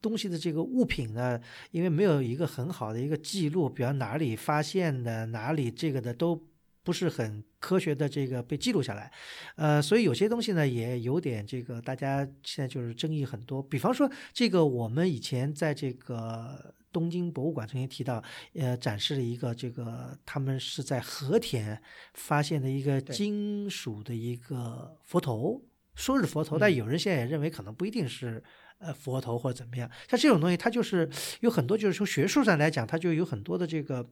[0.00, 1.38] 东西的这个物品呢，
[1.72, 6.42] 因为没有一个很好的一个记录，比方哪里发现的，哪里这个的都。
[6.86, 9.10] 不是很科学的这个被记录下来，
[9.56, 13.60] 呃，所以有些东西呢也有点这个，大家现在就是争议很多。
[13.60, 18.22] 比方说，这个我们以前在这个东京博物馆曾经提到，
[18.54, 21.82] 呃，展示了一个这个他们是在和田
[22.14, 25.60] 发现的一个金属的一个佛头，
[25.96, 28.40] 说是佛头，但有人现在也认为可能不一定是
[28.78, 29.90] 呃佛头或者怎么样。
[30.08, 34.08] 像这种东西，它就是有很多，就是从学术上来讲，它就有很多的这个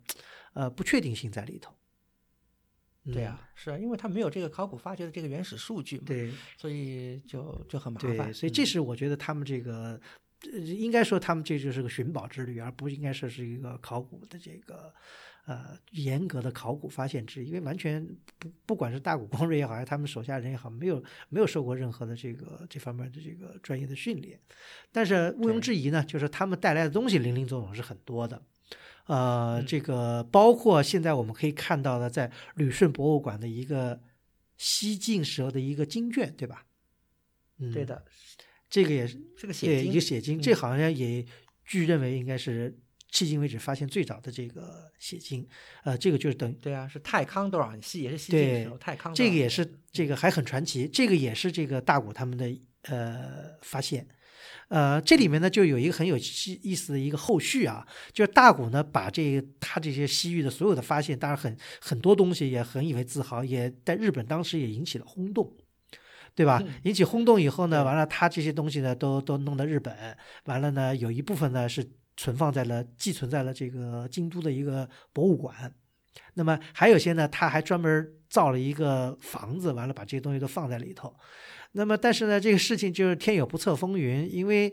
[0.55, 1.73] 呃不确定性在里头。
[3.13, 8.33] 对啊，是啊，因为他没有这个考古发掘的这个原始数据嘛，对，所以就就很麻烦。
[8.33, 10.01] 所以这是我觉得他们这个，
[10.43, 14.91] 应该说他们这就是个寻宝之旅，而不应该说是一个考古的这个
[15.45, 18.03] 呃严格的考古发现之，因为完全
[18.39, 24.41] 不不管是大古光瑞也好，还是他们手下人也好，没有没有受过任何的这个这方面的这个专业的训练。
[24.91, 28.43] 但是毋庸置疑呢，就是他们带来的东西林林总总是很多的。
[29.07, 34.01] 呃，这个包括现在我们可以看到的，在旅顺博物馆的一个
[34.57, 36.65] 西晋时候的一个经卷，对吧？
[37.59, 38.03] 嗯，对的，
[38.71, 41.25] 这个也是这个写经，一个写经，这好像也
[41.65, 42.75] 据认为应该是
[43.13, 45.47] 迄今为止发现最早的这个写经。
[45.83, 52.51] 呃，这个就是等对啊，是太康多少西也是西晋时候太康，这个也是这个还很传奇，这个也是这个大古他们的
[52.85, 54.09] 呃发现。
[54.69, 65.55] 呃，这里面呢就有一个很有意思的一个后续啊，就是大古呢把这他这些西域的所有的发现，当然很很多东西也很以为自豪，也在日本当时也引起了轰动，
[66.35, 66.63] 对吧？
[66.85, 75.73] 引起轰动以后呢，完了他这些东西呢都都弄到日本，完了呢有一部分呢是存放在了寄存在了这个京都的一个博物馆。
[76.35, 81.15] 那么还有些呢，他还专门造了一个房子，完了把这些东西都放在里头。
[81.77, 84.73] 那么但是呢，这个事情就是天有不测风云，因为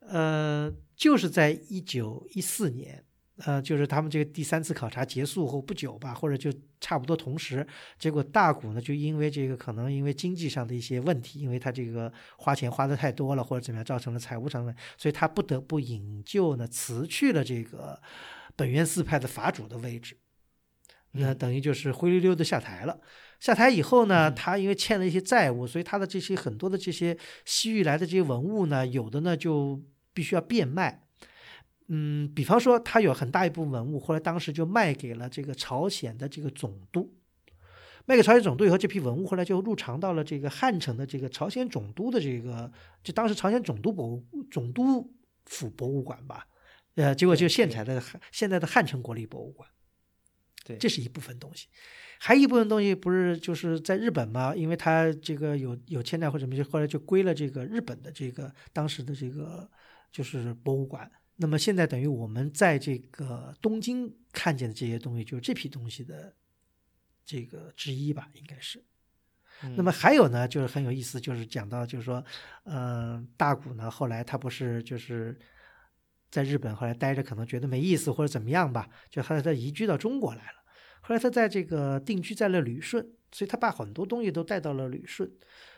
[0.00, 3.04] 呃，就是在一九一四年。
[3.44, 7.64] 呃，就是他们这个第三次考察结束后不久吧，或者就差不多同时，
[7.96, 18.02] 结果大谷呢就因为这个可能因为经济上的一些问题，因为他这个花钱花的太多了或者怎么样，造成了财务上的，所以他不得不引咎呢辞去了这个
[18.56, 20.16] 本愿寺派的法主的位置，
[21.12, 22.98] 那等于就是灰溜溜的下台了。
[23.40, 31.04] 下台以后呢，他因为欠了一些债务，所以他的这些很多的这些西域来的这些文物呢，有的呢就必须要变卖。
[31.90, 37.16] 嗯，比方说，他有很大一部分文物，后来当时就卖给了这个朝鲜的这个总督，
[38.04, 42.70] 卖给朝鲜总督以后，这批文物后来就入藏到了这个汉城的这个朝鲜总督的这个，
[43.02, 45.10] 就当时朝鲜总督博物总督
[45.46, 46.46] 府博物馆吧，
[46.96, 49.66] 呃，结果就现在的现在的汉城国立博物馆，
[50.66, 51.68] 对，这是一部分东西，
[52.20, 59.70] 还有一部分东西不是就是在日本嘛，因为他这个有有欠债或者什么，就后来就归了这个日本的这个当时的这个
[60.10, 61.10] 就是博物馆。
[61.36, 66.34] 那么现在等于我们在这个东京看见的这些东西，就是这批东西的
[67.24, 68.82] 这个之一吧，应该是。
[69.76, 72.24] 那么还有呢，就是很有意思，就是讲到就是说，
[72.64, 75.38] 嗯，大谷呢后来他不是就是
[76.30, 80.57] 在日本后来待着，可能觉得没意思或者怎么样吧，就后来他移居到中国来了。
[81.08, 85.32] 后来他在这个定居在了旅顺，所以他把很多东西都带到了旅顺。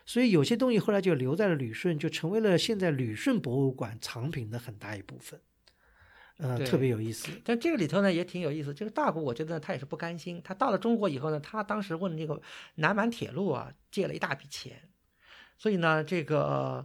[0.05, 5.41] 所以有些东西后来就留在了旅顺，就成为了现在旅顺博物馆藏品的很大一部分。
[6.39, 7.31] 呃，特别有意思。
[7.45, 8.75] 但这个里头呢也挺有意思。
[8.75, 10.41] 这个大谷，我觉得他也是不甘心。
[10.43, 12.43] 他到了中国以后呢，他当时问这个
[12.75, 14.91] 南满铁路啊借了一大笔钱，
[15.57, 16.85] 所以呢，这个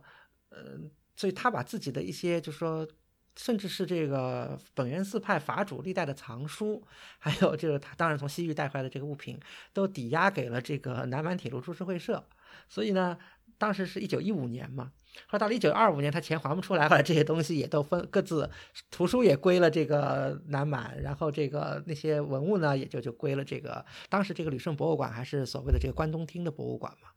[0.49, 0.77] 呃，
[1.15, 2.87] 所以他把自己的一些，就是说，
[3.35, 6.83] 甚至是这个本源寺派法主历代的藏书，
[7.19, 9.39] 还有就是他当然从西域带回来的这个物品，
[9.73, 12.23] 都抵押给了这个南满铁路株式会社。
[12.69, 13.17] 所以呢，
[13.57, 14.91] 当时是一九一五年嘛。
[15.27, 18.49] 后来到了一九二五年，他钱还不出来，了这些东西也都分各自，
[18.91, 27.09] 图书也归了这个南满，然后这个那些文物呢，也就就归了这个当时这个旅顺博物馆还是所谓的这个关东厅的博物馆嘛，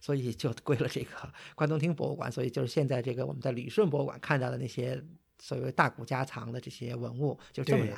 [0.00, 1.08] 所以就归了这个
[1.54, 5.02] 关东厅博物馆，所以就是现在这个我们在旅顺博物馆看到的那些
[5.42, 7.96] 所谓大古家藏的这些文物，就这么来。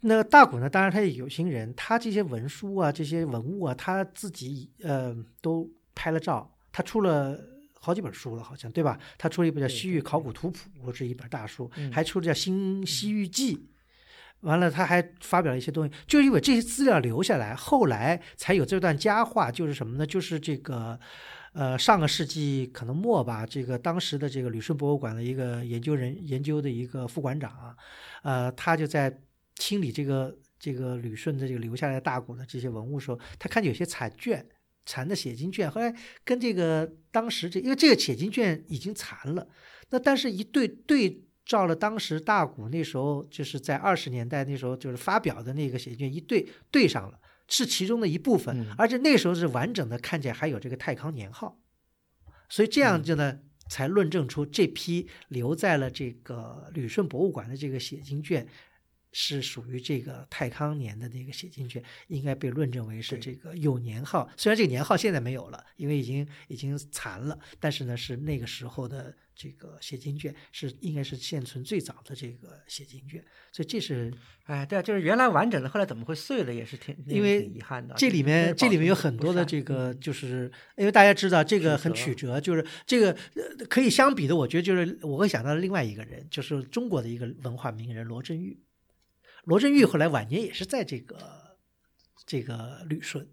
[0.00, 7.38] 那大古呢，当然他也有心人，他这些文书啊，这些文物啊，他自己呃都拍了照，他出了。
[7.80, 8.98] 好几本书了，好像对吧？
[9.16, 13.56] 他出了一本叫《西域考古图谱》，是一本大书，还出了叫《新西域记》。
[14.40, 19.48] 完了，他还发表了一些东西，就因为这些资料留下来，后来才有这段佳话。
[19.48, 20.04] 就是什么呢？
[20.04, 20.98] 就是这个，
[21.52, 27.76] 呃，上个世纪可能末吧，这个当时的这个旅顺博物馆的一个研究人研究的一个副馆长，
[28.22, 29.20] 呃，他就在
[29.56, 34.46] 清理这个这个旅顺的这个留下来的大古的这些文物时候，他看见有些残卷。
[34.90, 39.46] 残的写经卷，后来跟这个当时这，因为这个写经卷已经残了，
[39.90, 51.60] 那但是一对对照了当时大古那时候就是在二十年代那时候就是发表的那个写经卷一对对上了，是其中的一部分，而且那时候是完整的，看见还有这个太康年号，
[52.48, 58.46] 所以这样就呢才论证出这批留在了这个旅顺博物馆的这个写经卷。
[59.10, 64.28] 是属于这个太康年的那个写经卷，应该被论证为是这个有年号。
[64.36, 73.24] 虽然这个年号现在没有了，因为已经已经残了，但是呢，是那个时候的这个写经卷，是应该是现存最早的这个写经卷。
[73.52, 74.12] 所以这是，
[74.46, 77.94] 哎，对啊，就是原来完整的，后来怎么会碎了，也是挺因为遗憾的。
[77.96, 83.16] 这里面这里面有很多的这个，就是因为大家知道这个很曲折，就是这个
[83.68, 88.60] 可以相比的，我觉得就是我会想到另外一个人，就是中国的一个文化名人罗振玉。
[89.44, 91.56] 罗振玉后来晚年也是在这个
[92.26, 93.26] 这个旅顺，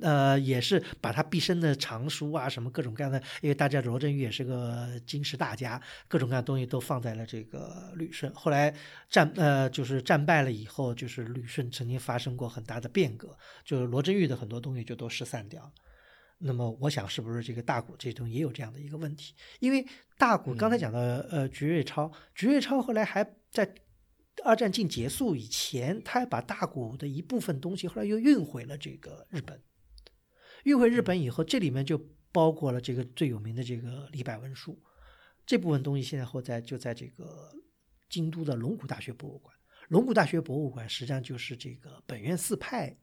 [0.00, 8.32] 呃，也是把他毕生的藏书啊，什么各种各样的，因为大家罗振玉也是个金石大家，各种各样的东西都放在了这个旅顺。
[8.34, 8.74] 后来
[9.08, 15.72] 战呃就是战败了以后，就是旅顺曾经发生过很大的变革，就是罗振玉的很多东西就都失散掉。
[16.38, 19.34] 那么我想是不是这个大鼓这东西也有这样的一个问题？
[19.60, 19.86] 因为
[20.18, 23.74] 大鼓刚才讲到呃菊瑞超，菊瑞超后来还在。
[24.42, 29.62] 二战近结束以前，他还把大鼓的一部分东西后来又运回了这个日本。
[30.64, 31.98] 运回日本以后，这里面就
[32.30, 34.78] 包括了这个最有名的这个李白文书。
[35.46, 37.50] 这部分东西现在后在就在这个
[38.10, 39.54] 京都的龙谷大学博物馆。
[39.88, 42.96] 龙谷大学博物馆实际上就是这个本愿寺派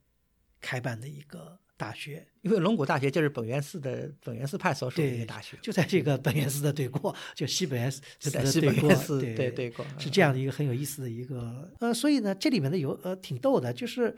[0.60, 1.58] 开办的一个。
[1.74, 8.00] 大学，因为龙谷大学就是本愿寺的本愿寺派所属的一个大学，就在这个本愿寺的对过，就西本源寺
[8.30, 14.14] 在西本源寺对对过，是这样的一个很有意思的一个呃，所以呢，这里面的有呃挺逗的，就是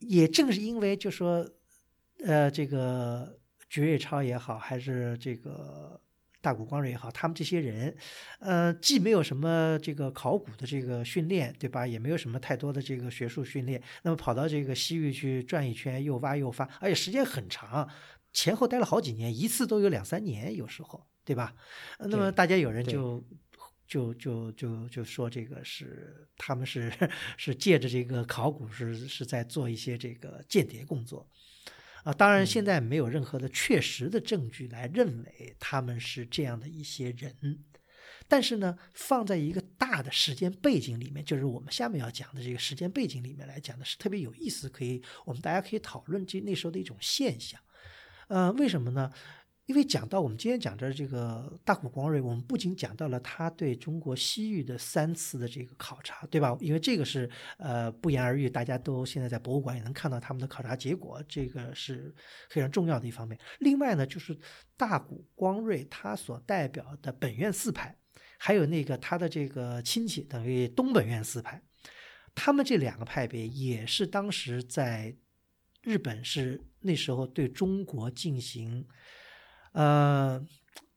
[0.00, 1.48] 也正是因为就说，
[2.24, 6.00] 呃，这个绝瑞超也好，还是这个
[6.40, 7.96] 大谷光瑞也好，他们这些人，
[8.40, 11.86] 呃，既没有什么这个考古的这个训练，对吧？
[11.86, 17.88] 也没有什么太多的这个学术训练，那么跑到这个西域去转一圈，又挖又发，而且时间很长，
[18.32, 21.54] 前后待了好几年，一次都有两三年，有时候，对吧？
[21.98, 23.24] 那么大家有人就。
[23.90, 26.92] 就就就就说这个是他们是
[27.36, 31.28] 是借着这个考古是是在做一些这个间谍工作，
[32.04, 37.58] 啊，当然现在没有任何的确实的证据来认为他们是这样的一些人，
[38.26, 47.60] 但是呢，放在一个大的时间背景里面，就是我们下面要讲的这个时间背景里面来讲的是特别有意思，可以我们大家可以讨论这那时候的一种现象，
[48.28, 49.12] 呃，为什么呢？
[49.70, 56.58] 因为讲到我们今天讲的这个大谷光瑞，我们不仅讲到了他对中国西域的三次的这个考察，对吧？
[56.60, 62.12] 因为这个是呃不言而喻，大家都现在在博物馆也能看到他们的考察结果，这个是
[62.48, 63.38] 非常重要的一方面。
[63.60, 64.36] 另外呢，就是
[64.76, 67.96] 大谷光瑞他所代表的本院四派，
[68.40, 71.62] 还有那个他的这个亲戚，等于东本院四派，
[72.34, 75.14] 他们这两个派别也是当时在
[75.84, 78.84] 日本是那时候对中国进行。
[79.72, 80.44] 呃，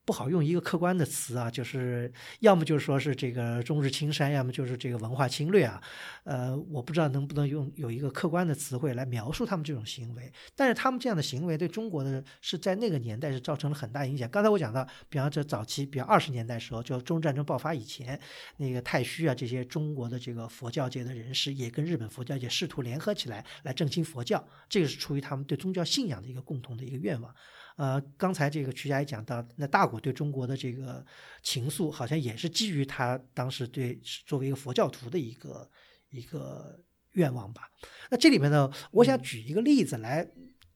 [0.04, 5.80] 不好用一个客观的词啊，就是要么就是说是这个中日青山，要么就是这个文化侵略啊。
[6.24, 10.30] 呃，我不知道能不能用有一个客观的词汇来描述他们这种行为。
[10.54, 14.28] 但是他们这样的行为对中国的是在那个年代是造成了很大影响。
[14.28, 18.20] 刚才我讲到，比方说早期，比如二十年代时候，就中日战争爆发以前，
[18.58, 27.34] 那个太虚啊这些中国的这个佛教界的人士也跟日本佛教界试图联合起来来振兴佛教，这个是出于他们对宗教信仰的一个共同的一个愿望。
[27.76, 31.04] 呃，刚才这个曲家也讲到，那大谷对中国的这个
[31.42, 35.68] 情愫，好像也是基于他当时对作为一个佛教徒的一个
[36.10, 36.80] 一个
[37.12, 37.68] 愿望吧。
[38.10, 40.24] 那这里面呢，我想举一个例子来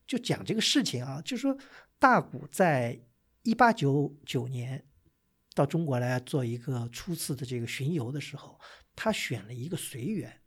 [0.09, 1.57] 就讲这个事情啊，就是说
[2.01, 3.01] 大古在
[3.45, 4.85] 一八九九年
[5.55, 8.59] 到中国来做一个初次的这个巡游的时候，
[8.97, 10.41] 他选了一个随员，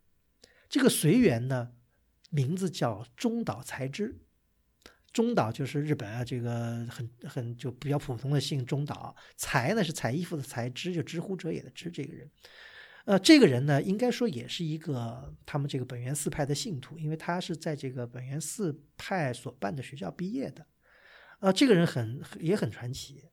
[0.68, 1.72] 这个随员呢
[2.28, 4.20] 名字叫中岛才之。
[5.12, 9.14] 中岛就是日本啊，这个很很就比较普通的姓中岛。
[9.36, 12.30] 才呢是裁衣服的裁，知就知乎者也的知这个人。
[13.04, 20.66] 呃，这个人呢，应该说也是一个他们这个本源寺派的信徒，因为他是在这个本源寺派所办的学校毕业的。
[21.40, 23.24] 呃，这个人很也很传奇。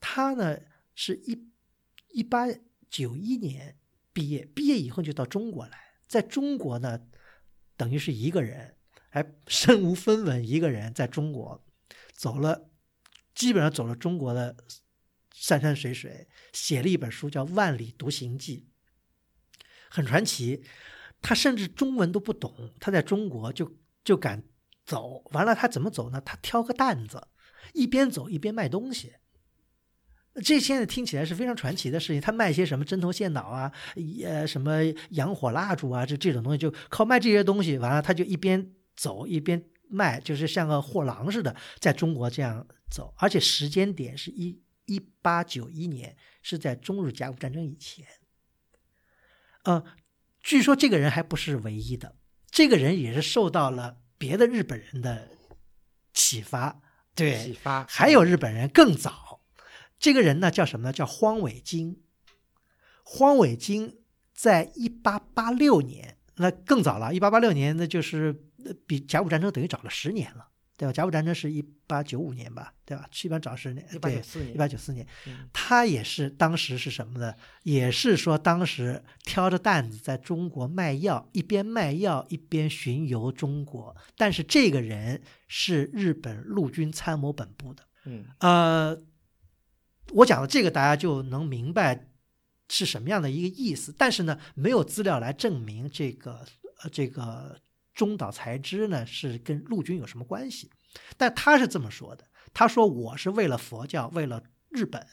[0.00, 0.58] 他呢
[0.94, 1.46] 是一
[2.10, 2.46] 一八
[2.90, 3.76] 九一年
[4.12, 6.98] 毕业，毕业以后就到中国来，在中国呢
[7.76, 8.74] 等于是一个人。
[9.14, 11.62] 还身无分文，一个人在中国
[12.14, 12.70] 走了，
[13.34, 14.56] 基本上走了中国的
[15.34, 18.68] 山山水水，写了一本书叫《万里独行记》，
[19.90, 20.64] 很传奇。
[21.20, 24.42] 他甚至中文都不懂，他在中国就就敢
[24.86, 25.22] 走。
[25.32, 26.18] 完了，他怎么走呢？
[26.22, 27.28] 他挑个担子，
[27.74, 29.12] 一边走一边卖东西。
[30.42, 32.20] 这现在听起来是非常传奇的事情。
[32.20, 33.70] 他卖些什么针头线脑啊，
[34.24, 34.78] 呃，什么
[35.10, 37.76] 洋火蜡烛啊，这这种东西，就靠卖这些东西。
[37.76, 38.72] 完了，他就一边。
[39.02, 48.06] 走一边卖，就是像个货郎似的，在中国这样走，而且时间点是一一八九一年，是在中日甲午战争以前。
[49.64, 49.84] 呃，
[50.40, 52.14] 据说这个人还不是唯一的，
[52.48, 55.30] 这个人也是受到了别的日本人的
[56.14, 56.80] 启发，
[57.16, 57.84] 对，启发。
[57.88, 59.40] 还有日本人更早，
[59.98, 60.92] 这个人呢叫什么呢？
[60.92, 62.00] 叫荒尾经。
[63.02, 63.98] 荒尾经
[64.32, 68.44] 在一八八六年，那更早了，一八八六年，那就是。
[68.86, 70.92] 比甲午战争等于早了十年了，对吧？
[70.92, 73.08] 甲午战争是一八九五年吧，对吧？
[73.22, 75.06] 一般早十年，一八九四年，一八九四年，
[75.52, 77.34] 他也是当时是什么呢？
[77.62, 83.94] 也是说当时挑着担子在中国卖药，一边卖药一边巡游中国。
[84.16, 88.98] 但是这个人是日本陆军参谋本部的，嗯，呃，
[90.14, 92.08] 我讲的这个大家就能明白
[92.68, 93.94] 是什么样的一个意思。
[93.96, 96.44] 但是呢，没有资料来证明这个，
[96.82, 97.60] 呃，这个。
[97.94, 100.70] 中岛才知呢是跟陆军有什么关系？
[101.16, 105.06] 但他是这么说的：“他说我是为了佛教，为了日本，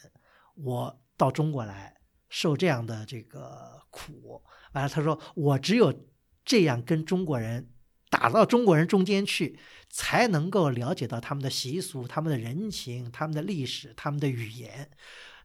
[0.56, 1.96] 我到中国来
[2.30, 4.44] 受这样的这个苦。
[4.74, 6.08] 完了，他说我只有
[6.44, 7.70] 这样跟中国人
[8.10, 9.60] 打到中国人中间去，
[9.90, 14.90] 才能够了解到他们的习俗、他们的人情、他们的历史、他们的语言。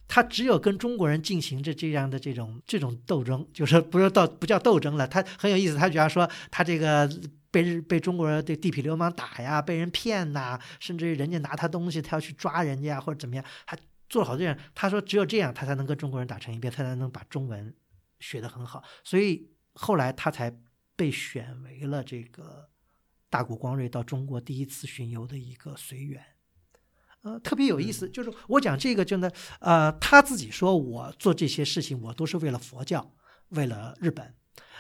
[0.07, 5.07] 他只有跟中国人进行着这样的这种这种斗争，就是不是到不叫斗争了。
[5.07, 7.09] 他很有意思，他比方说他这个
[7.51, 13.77] 被日被中国人的地痞流氓打呀，被人骗呐，甚至于人家拿他东西，他要去抓人家或者怎么样，他
[14.09, 14.57] 做了好多样。
[14.75, 17.75] 他说只有这样，他才能跟中国人打成一片，他才能把中文
[18.21, 18.83] 学得很好。
[19.03, 20.55] 所以后来他才
[20.95, 22.69] 被选为了这个。
[23.31, 26.25] 大谷光瑞到中国第一次巡游的一个随员。
[27.25, 33.15] 呃，特别有意思，就是我讲这个，就呢，呃，他自己说我做这些事情，我都是为了佛教，
[33.49, 34.35] 为了日本。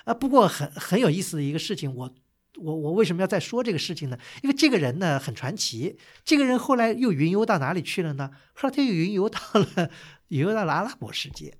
[0.04, 2.14] 啊，不过很很有意思的一个事情，我
[2.58, 4.18] 我我为什么要再说这个事情呢？
[4.42, 8.30] 因为这个人呢很传奇，这个人后来又云游到哪里去了呢？
[8.52, 9.90] 后来他又云游到了
[10.28, 11.56] 云游到了阿拉伯世界。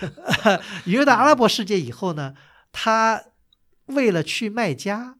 [0.86, 2.34] 云游到阿拉伯世界以后呢，
[2.72, 3.22] 他
[3.84, 5.18] 为了去麦加，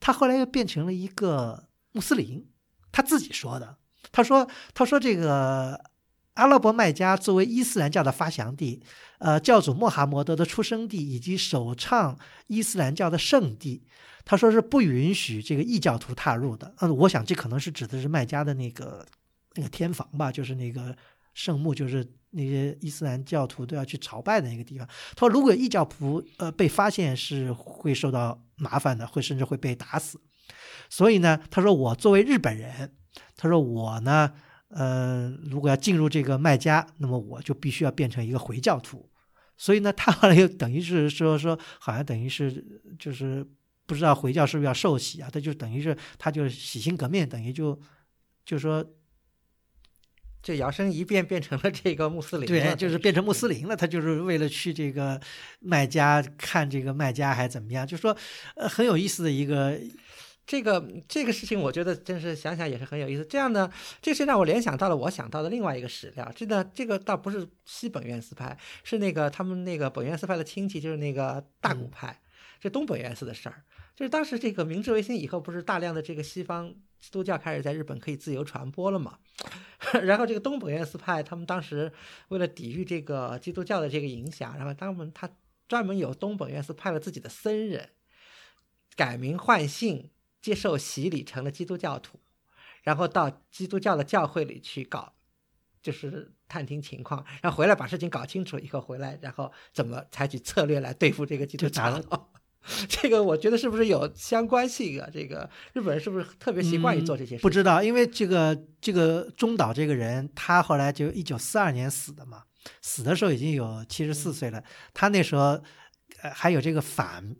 [0.00, 2.48] 他后来又变成了一个穆斯林。
[2.96, 3.76] 他自己说的，
[4.10, 5.78] 他说：“他说这个
[6.32, 8.82] 阿拉伯麦加作为伊斯兰教的发祥地，
[9.18, 13.82] 呃，教主穆罕默德的出生地以及首倡伊斯兰教的圣地，
[14.24, 16.74] 他说是不允许这个异教徒踏入的。
[16.78, 19.04] 嗯，我想这可能是指的是麦加的那个
[19.56, 20.96] 那个天房吧，就是那个
[21.34, 24.88] 圣墓，就是那些伊斯兰教徒都要去朝拜的那个地方。
[25.14, 30.18] 他说，如果异教徒呃被发现，是会受到麻烦的，会甚至会被打死。”
[30.88, 32.94] 所以呢，他说我作为日本人，
[33.36, 34.32] 他说我呢，
[34.68, 39.10] 呃，如果要进入这个麦加，那么我就必须要变成一个回教徒。
[39.56, 42.64] 所以呢，他后来又等于是说说，好像等于是
[42.98, 43.46] 就是
[43.86, 45.30] 不知道回教是不是要受洗啊？
[45.32, 47.80] 他就等于是他就洗心革面，等于就
[48.44, 48.84] 就说
[50.42, 53.74] 这摇身一变变成了这个穆斯林，对，就是变成穆斯林了。
[53.74, 55.18] 他就是为了去这个
[55.60, 57.86] 麦加看这个麦加还怎么样？
[57.86, 58.16] 就说
[58.56, 59.80] 呃很有意思的一个。
[60.46, 63.24] 这个这个事情，我觉得真是想想也是很有意思。
[63.24, 63.68] 这样呢，
[64.00, 66.32] 这是让我联想到了我想到的另外一个史料。
[66.36, 72.20] 这个这个倒不是西本愿寺派，是那个他们那个本愿寺派的亲戚，就是那个大古派，
[72.60, 73.64] 这东本愿寺的事儿。
[73.96, 79.18] 就是当时这个明治维新以后，不是大量的这个西方基督教开始在日本可以自由传播了嘛？
[80.04, 81.90] 然后这个东本愿寺派，他们当时
[82.28, 85.28] 为了抵御这个基督教的这个影响，然后他们他
[85.66, 87.88] 专门有东本愿寺派了自己的僧人，
[88.94, 90.10] 改名换姓。
[90.46, 92.20] 接受洗礼成了基督教徒，
[92.84, 95.12] 然后到基督教的教会里去搞，
[95.82, 102.00] 就是探听情况，然后回来把事情搞清楚以后回来，然后怎么采取策略来对付这个基督教？
[102.88, 105.08] 这个我觉得是不是有相关性啊？
[105.12, 107.42] 这个日本人是不是特别习惯于做这些事？
[107.42, 112.44] 不知道，因为这个这个中岛这个人，他后来就一九四二年死的嘛，
[112.80, 114.62] 死的时候已经有七十四岁了，
[114.94, 115.60] 他那时候
[116.22, 117.34] 呃还有这个反。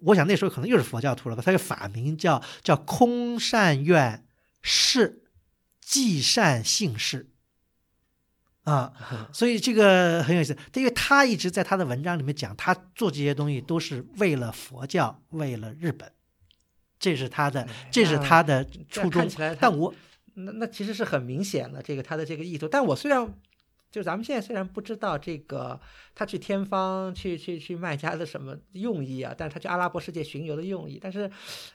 [0.00, 1.42] 我想那时候可能又是佛教徒了吧？
[1.44, 4.24] 他的法名叫叫空善愿
[4.62, 5.24] 是
[5.80, 7.30] 济善姓氏
[8.62, 8.92] 啊，
[9.32, 10.56] 所以这个很有意思。
[10.74, 16.10] 因为他一直在他的文章里面讲，他做这些东西都是为了佛教，为了日本，
[16.98, 19.28] 这是他的，这是他的初衷。
[19.60, 19.94] 但我
[20.34, 22.66] 那那其实是很明显的，这个他的这个意图。
[22.68, 23.34] 但我虽然。
[23.90, 25.80] 就咱们现在虽然不知道这个
[26.14, 31.30] 他去天方去去去卖家的什么用意啊，但是他去阿拉伯世界巡游的用意，但是，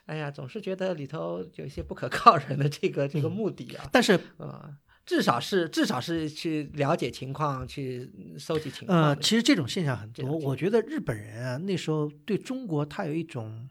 [0.05, 3.89] 哎呀，总是觉得里头有一些不可告人的这个这个目的啊。
[3.91, 9.01] 但是呃，至少是至少是去了解情况，去搜集情况。
[9.01, 10.38] 呃，其实这种现象很多。
[10.38, 13.68] 我觉得日本人啊，那时候对中国他有一种。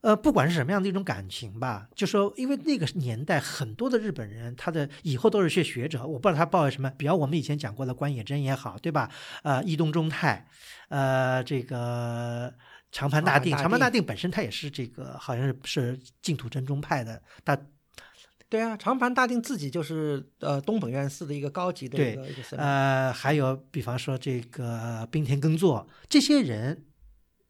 [0.00, 9.10] 呃，不管是什么样的一种感情吧，就说因为那个年代很多的日本人，他的以后都是些学者，我不知道他抱有什么，比方我们以前讲过的关野真也好，对吧？
[9.42, 10.46] 呃，伊东忠太，
[10.88, 12.54] 呃，这个
[12.92, 17.58] 长盘大定，长盘大定本身他也是这个好像是是净土真宗派的，他，
[18.48, 26.84] 对啊，长盘大定自己就是呃东本院寺的一个高级的一个一个呃，还有比方说这个冰田耕作这些人。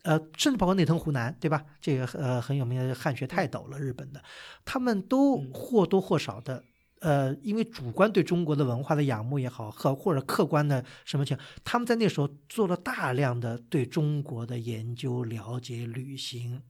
[0.02, 1.64] 呃，甚至包括内藤湖南，对吧？
[1.80, 4.22] 这个呃很有名的汉学泰斗了，日本的，
[4.64, 6.62] 他们都或多或少的，
[7.00, 16.62] 呃，因为主观对中国的文化的仰慕也好，和或者客观的什么情，他们在那时候做了大量的对中国的研究、了解、旅行，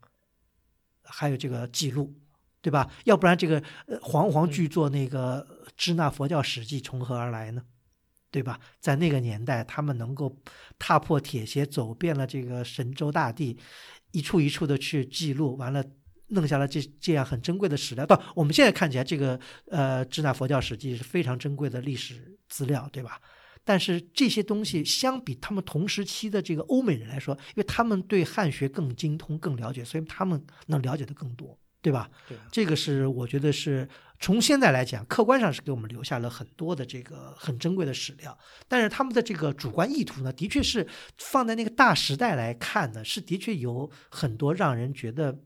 [1.05, 2.15] 还有这个记录，
[2.63, 2.91] 对吧？
[3.05, 3.63] 要不然这个
[4.03, 7.63] 煌煌巨作那个《支那佛教史记》从何而来呢？
[8.31, 8.61] 对吧？
[8.81, 10.37] 在那个年代，他们能够
[10.79, 13.59] 踏破铁鞋走遍了这个神州大地，
[14.13, 15.83] 一处一处的去记录，完了
[16.29, 18.07] 弄下了这这样很珍贵的史料。
[18.07, 23.21] 不，我们现在看起来，这个呃《支那佛教史记》是非常珍贵的历史资料，对吧？
[23.65, 31.59] 但是这些东西相比他们同时期的这个欧美人来说，因为他们对汉学更精通、更了解，所以他们能了解的更多。
[31.81, 32.11] 对吧？
[32.29, 33.89] 对，这个是我觉得是
[34.21, 38.37] 从现在来讲，客观上是给我们留下了很多的这个很珍贵的史料。
[38.67, 45.39] 但是他们的这个主观意图呢，的确是放在那个大时代来看呢，是的确有很多让人觉得，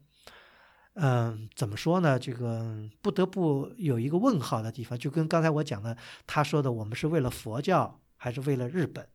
[0.94, 2.18] 嗯，怎么说呢？
[2.18, 4.98] 这个不得不有一个问号的地方。
[4.98, 5.96] 就跟刚才我讲的，
[6.26, 9.06] 他说的，我们是为了佛教还是为了日本？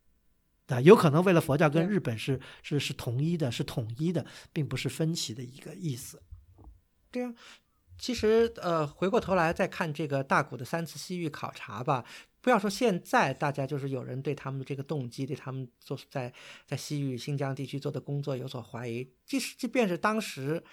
[0.67, 6.21] 对，有可能为了佛教跟日本是是是统一的，是统一的，并不是分歧的一个意思。
[7.09, 7.33] 对呀、
[7.97, 12.05] 其实呃，回过头来再看这个大谷的三次西域考察吧，
[12.41, 16.33] 不要说现在大家就是有人对他们的这个动机，对他们做在
[16.65, 20.63] 在西域新疆地区做的工作有所怀疑，即使即便是当时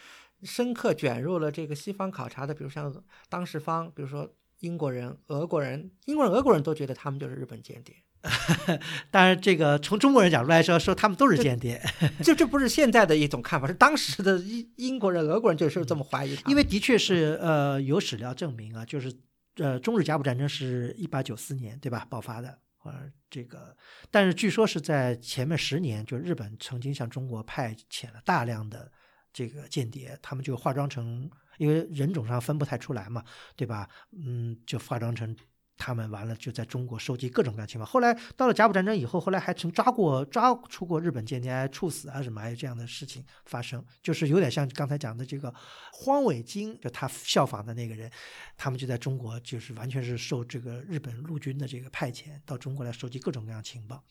[0.43, 2.95] 深刻卷入了这个西方考察的，比如像
[3.29, 7.97] 当事方，比如说英国人、俄国人，英国人、俄国人都觉得他们就是日本间谍。
[9.11, 11.81] 当然，这个从中国人角度来说，说他们都是间谍，
[12.25, 16.51] 就这不是现在的一种看法，是当时的英英国人、俄国人就是这么怀疑他。
[16.51, 19.13] 因为的确是呃有史料证明啊，就是
[19.57, 23.77] 呃中日甲午战争是一八九四年对吧爆发的，呃这个，
[24.11, 28.91] 但是据说是在前面十年，就日本曾经向中国派遣了大量的
[29.33, 33.23] 这个间谍，他们就化妆成，因为人种上分不太出来嘛，
[33.55, 33.89] 对吧？
[34.13, 35.37] 嗯，就化妆成。
[35.77, 37.85] 他们完了就在中国收集各种各样情报。
[37.85, 45.53] 后来到了甲午战争以后，后来还曾抓过抓出过日本间谍，处死啊什么，还有这样的事情发生，就是有点像刚才讲的这个
[45.93, 48.11] 荒尾经，就他效仿的那个人，
[48.57, 54.03] 他们就在中国就是完全是受这个日本陆军的这个派遣到中国来收集各种各样情报。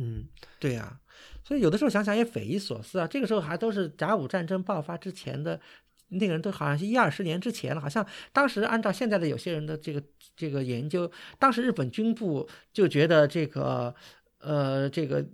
[0.00, 0.24] 嗯，
[0.60, 1.00] 对呀、
[1.42, 3.06] 所以有的时候想想也匪夷所思啊。
[3.06, 5.60] 这个时候还都是甲午战争爆发之前的
[6.08, 7.80] 那个人，都好像是一二十年之前了。
[7.80, 10.02] 好像当时按照现在的有些人的这个
[10.36, 13.94] 这个研究，当时日本军部就觉得这个
[14.40, 15.24] 呃这个。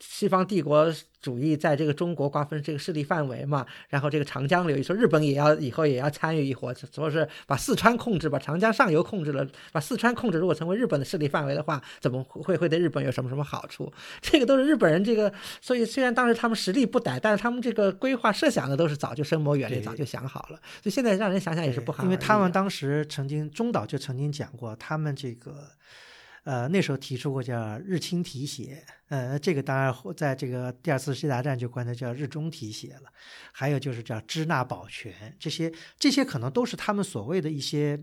[0.00, 0.92] 西方帝国
[1.22, 13.90] 主义在这个中国瓜分这个势力范围嘛，然后这个长江流域，说日本也要以后也要参与一伙，说是把四川控制，把长江上游控制了，把四川控制，如果成为日本的势力范围的话，怎么会会对日本有什么什么好处？
[14.20, 20.60] 这个都是日本人这个，所以虽然当时他们实力不逮，但是他们这个规划设想的都是早就深谋远虑，早就想好了。
[20.82, 25.70] 所以现在让人想想也是不好因为他们当时曾经中岛就曾经讲过，他们这个
[26.46, 33.12] 呃那时候提出过叫日清提携，呃这个当然在这个第二次世界大战就管它叫日中提携了，
[33.52, 38.00] 还有就是叫支那保全，这些这些可能都是他们所谓的一些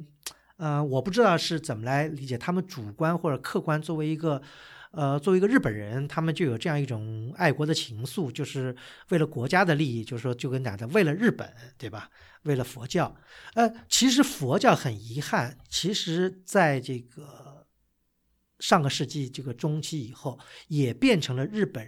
[0.58, 4.42] 呃我不知道是怎么来理解，他们主观或者客观作为一个。
[4.96, 8.76] 呃，作为一个日本人，他们就有这样一种爱国的情愫，就是
[9.10, 12.12] 为了国家的利益，就是说，就跟讲的，为了日本，对吧？
[12.44, 13.16] 为了佛教，
[13.56, 17.53] 呃，其实佛教很遗憾，其实在这个
[18.64, 20.40] 上个世纪这个中期以后，
[20.70, 21.86] 也变成了日本，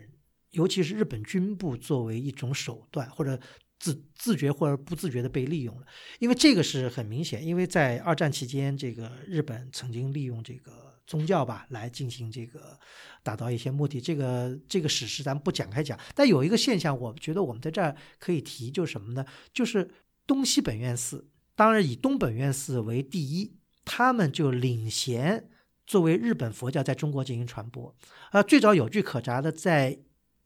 [0.52, 3.40] 尤其是日本军部作为一种手段，或者
[3.80, 5.88] 自自觉或者不自觉的被利用了。
[6.20, 12.78] 因为这个是很明显，因为在二战期间，这个日本曾经利用这个宗教吧来进行这个
[13.24, 14.02] 达到一些目的。
[14.02, 19.26] 这个这个史实咱不展开讲，但有一个现象，我觉得我们在这儿可以提，就是什么呢？
[19.54, 19.90] 就是
[20.28, 23.56] 东西本院寺，当然以东本院寺为第一，
[23.86, 25.50] 他们就领衔
[25.86, 27.96] 作为日本佛教在中国进行传播。
[28.32, 29.98] 呃，最早有据可查的，在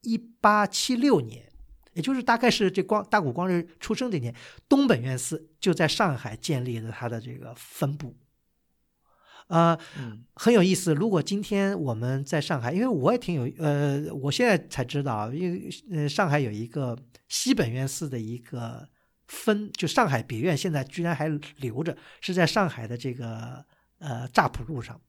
[0.01, 1.49] 一八七六年，
[1.93, 4.33] 也就是大概是这光大谷光日出生这年，
[4.67, 8.15] 东本院寺就在上海建立了它的这个分部。
[9.47, 10.93] 呃，嗯很有意思。
[10.93, 16.95] 如果今天我们在上海，因为我也挺有呃，我现在才知道，因为呃，上海有一个
[17.27, 18.87] 西本院寺的一个
[19.27, 21.27] 分，就上海别院现在居然还
[21.57, 23.65] 留着，是在上海的这个
[23.97, 25.01] 呃乍浦路上。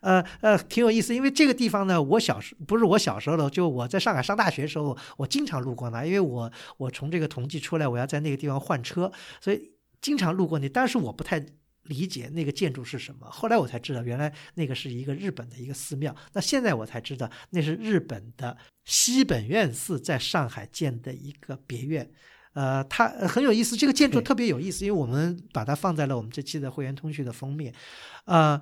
[0.00, 9.10] 呃呃，挺有意思，因为这个地方呢，我小时不是我小时候了，就我在上海上大学的时候，我经常路过那，因为我我从这个同济出来，我要在那个地方换车，
[9.40, 11.44] 所以经常路过那，但是我不太
[11.84, 13.26] 理解那个建筑是什么。
[13.30, 16.14] 后来我才知道，原来那个是一个日本的一个寺庙。
[16.32, 22.10] 那现在我才知道，那是日本的西本院寺在上海建的一个别院。
[22.54, 27.74] 呃，它呃很有意思，这个建筑特别有意思，因为我们把它放在了我们这期的会员通讯的封面。
[28.26, 28.60] 呃，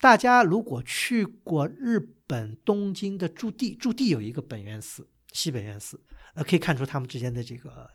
[0.00, 6.00] 大家如果去过日本东京的驻地，驻地有一个本愿寺，西本愿寺，
[6.34, 7.90] 呃，可以看出他们之间的这个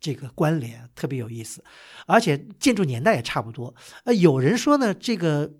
[0.00, 1.64] 这个关联特别有意思，
[2.06, 3.74] 而且建筑年代也差不多。
[4.04, 5.52] 呃，有人说呢，这个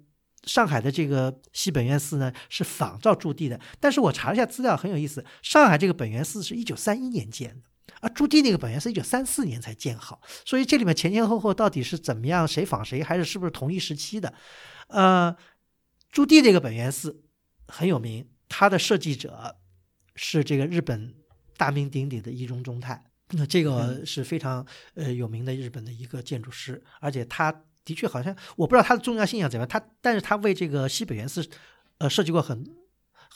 [0.44, 7.68] 上海的这个西本院寺呢是仿照驻地的，但是我查了一下资料，很有意思，上海这个本愿寺是一九三一年建的。
[8.00, 14.32] 而驻地那个本院是一九三四年才建好，所以这里面前前后后到底是怎么样，谁仿谁，还是是不是同一时期的？
[14.94, 15.36] 呃，
[16.12, 17.24] 朱棣这个本源寺
[17.66, 19.56] 很有名，它的设计者
[20.14, 21.12] 是这个日本
[21.56, 24.64] 大名鼎鼎的一中忠太，那这个是非常
[24.94, 27.52] 呃有名的日本的一个建筑师，而且他
[27.84, 31.44] 的确好像我不知道他的重要性怎么样，他但是他为这个西本院寺
[31.98, 32.64] 呃设计过很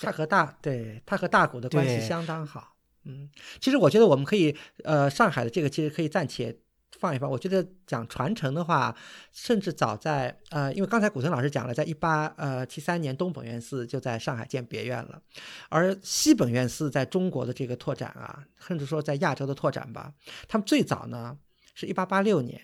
[0.01, 2.77] 他和大对他和大谷的关系相当好。
[3.05, 3.29] 嗯，
[3.61, 4.55] 其实我觉得我们可以，
[4.85, 6.57] 呃，上海的这个其实可以暂且
[6.99, 7.31] 放一放。
[7.31, 8.97] 我觉得讲传承的话，
[9.33, 15.23] 甚至早在呃，因为刚才古森老师讲了，在一八呃七三年，东本院寺就在上海建别院了，
[15.69, 20.13] 而西本院寺在中国的这个拓展啊，甚至说在亚洲的拓展吧，
[20.49, 21.39] 他们最早呢
[21.75, 22.61] 是一八八六年，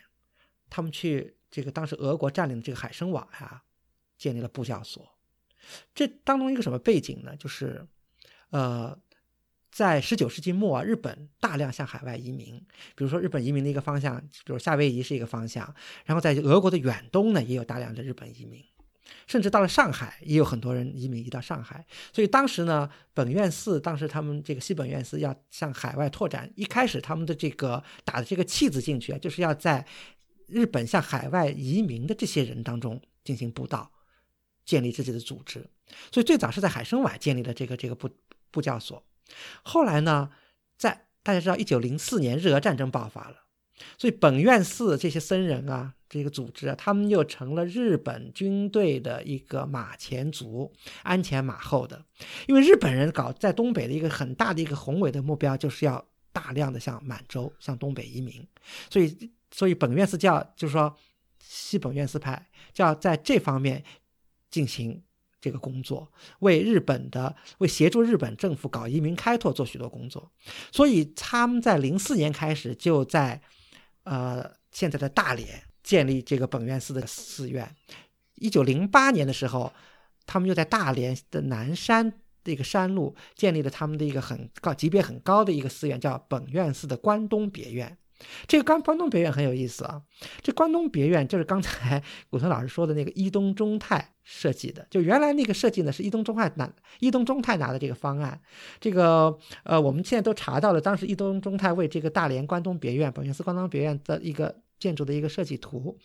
[0.70, 3.62] 他们去这个当时俄国占领的这个海参崴呀，
[4.16, 5.06] 建立了布教所。
[5.94, 7.36] 这当中一个什么背景呢？
[7.36, 7.86] 就是
[8.50, 8.98] 呃。
[9.74, 12.56] 在十九世纪末，日本大量向海外移民，
[12.94, 18.62] 比如说日本移民的一个方向，比如夏威夷是一个方向，然后在俄国的远东呢，也有大量的日本移民，
[19.26, 21.84] 甚至到了上海，也有很多人移民移到上海。
[22.12, 29.84] 所以当时呢，本院寺当时他们这个西本院寺要向海外拓展，一开始他们的这个打的这个契子进去啊，就是要在
[30.46, 33.90] 日本向海外移民的这些人当中进行布道，
[34.64, 35.68] 建立自己的组织。
[36.12, 38.08] 所以最早是在海参崴建立了这个这个布
[38.52, 39.04] 布教所。
[39.62, 40.30] 后来呢，
[40.76, 43.44] 在大家知道，一九零四年日俄战争爆发了，
[43.96, 50.72] 所以本院寺这些僧人啊，这个组织啊，他们又成了日本军队的一个马前卒，
[51.02, 52.04] 鞍前马后的。
[52.46, 58.46] 因为日本人搞在东北的一个很大的一个宏伟的目标，就是要大量的向满洲、向东北移民，
[58.90, 60.94] 所以，所以本院寺教就是说，
[61.40, 63.82] 西本院寺派就要在这方面
[64.50, 65.02] 进行。
[65.45, 70.32] 这个工作为日本的为协助日本政府搞移民开拓做许多工作，
[70.72, 73.38] 所以他们在零四年开始就在
[74.05, 75.47] 呃现在的大连
[75.82, 77.70] 建立这个本院寺的寺院。
[78.36, 79.70] 一九零八年的时候，
[80.24, 82.11] 他们又在大连的南山
[82.42, 87.99] 这个山路建立了他们的一个很高级别很高的一个寺院，叫本院寺的关东别院。
[88.46, 90.00] 这个关关东别院很有意思啊！
[90.40, 94.86] 这关东别院就是刚才 古村老师说的那个伊东忠太设计的。
[94.90, 98.40] 就原来那个设计呢，是伊东忠太拿伊东忠太拿的这个方案。
[98.80, 105.98] 这个呃，我们现在都查到了，当时伊东忠太为这个大连关东别院本院寺关东别院的一个建筑的一个设计图，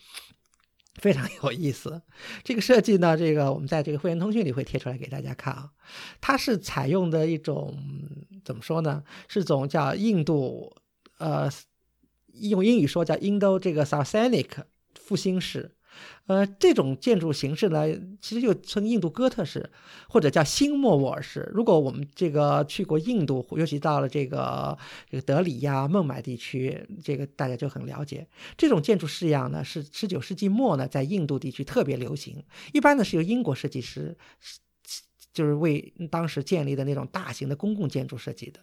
[0.96, 2.02] 非常有意思。
[2.42, 5.70] 这个设计呢，这个我们在这个会员通讯里会贴出来给大家看啊。
[6.20, 7.78] 它是采用的一种
[8.44, 9.02] 怎么说呢？
[9.28, 10.76] 是种叫印度
[11.18, 11.48] 呃。
[12.34, 14.48] 用英语说叫 Indo 这个 Saracenic
[14.94, 15.74] 复兴式，
[16.26, 17.86] 呃，这种建筑形式呢，
[18.20, 19.70] 其实就称印度哥特式，
[20.08, 21.50] 或者叫新莫卧儿式。
[21.52, 24.76] 如果我们这个去过印度，尤其到了这个
[25.08, 28.26] 这个德里呀、孟买地区，这个大家就很了解。
[28.56, 32.42] 这种建筑式样呢，是十九世纪末呢，在印度地区特别流行。
[32.72, 34.16] 一般呢是由英国设计师，
[35.32, 38.60] 就是为当时建立的那种大型的公共建筑设计的。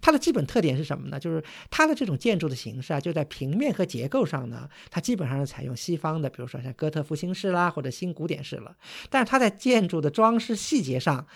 [0.00, 1.18] 它的基本特点是什么呢？
[1.18, 8.76] 就是它的这种建筑的形式啊，就在平面和结构上呢，它基本上是采用西方的，比如说像哥特复兴式啦，或者新古典式了。
[9.10, 11.26] 但是它在建筑的装饰细节上，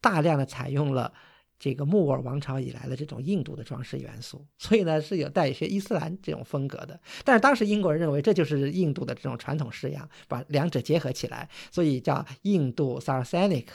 [0.00, 1.12] 大量的采用了
[1.58, 6.98] 这个木尔王朝以来的这种印度的装饰元素，所以呢是有带一些伊斯兰这种风格的。
[7.24, 13.66] 但是当时英国人认为这就是印度的这种传统式样，把两者结合起来，所以叫印度 Saracenic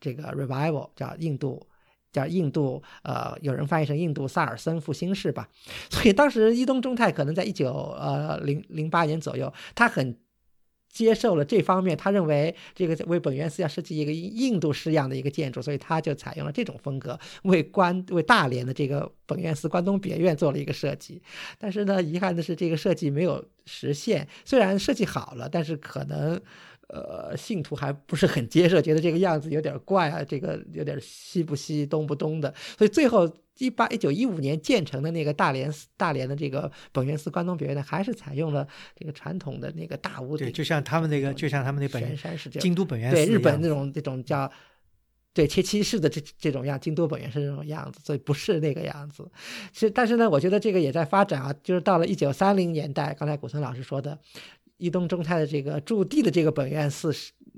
[0.00, 1.66] 这个 Revival，叫印度。
[2.12, 5.46] 叫印度，呃，有人翻译成印度萨尔森复兴式吧。
[5.90, 10.16] 所以当时伊东忠太可能在一九呃零零八年左右，他很
[10.88, 21.20] 接受了这方面，他认为这个为本院寺要设计一个印度式样的一个建筑，所以他就采用了这种风格，为关为大连的这个本院寺关东别院做了一个设计。
[21.58, 26.40] 但是呢，遗憾的是这个设计没有实现，虽然设计好了，但是可能。
[26.88, 33.28] 呃，信徒还不是很接受，觉得这个样子有点怪啊，这个有点西不西东不东的，所以最后
[33.58, 38.64] 一八一九一五年建成的那个大连大连的这个本源寺关东别院呢，还是采用了
[38.94, 44.48] 这个传统的那个大屋顶，对，就像他们那个，就像他们那本山是这样京都本院对日本那种这种叫
[45.34, 49.28] 对切七式的这这种样，京都本院是这种样子，所以不是那个样子。
[49.72, 54.16] 其实，但是呢，我觉得这个也在发展啊，就是到了一九三零年代，刚才古村老师说的。
[54.78, 57.10] 伊东忠太的这个驻地的这个本院寺，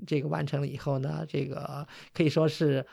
[0.07, 2.85] 这个完成了以后呢，这个可以说是，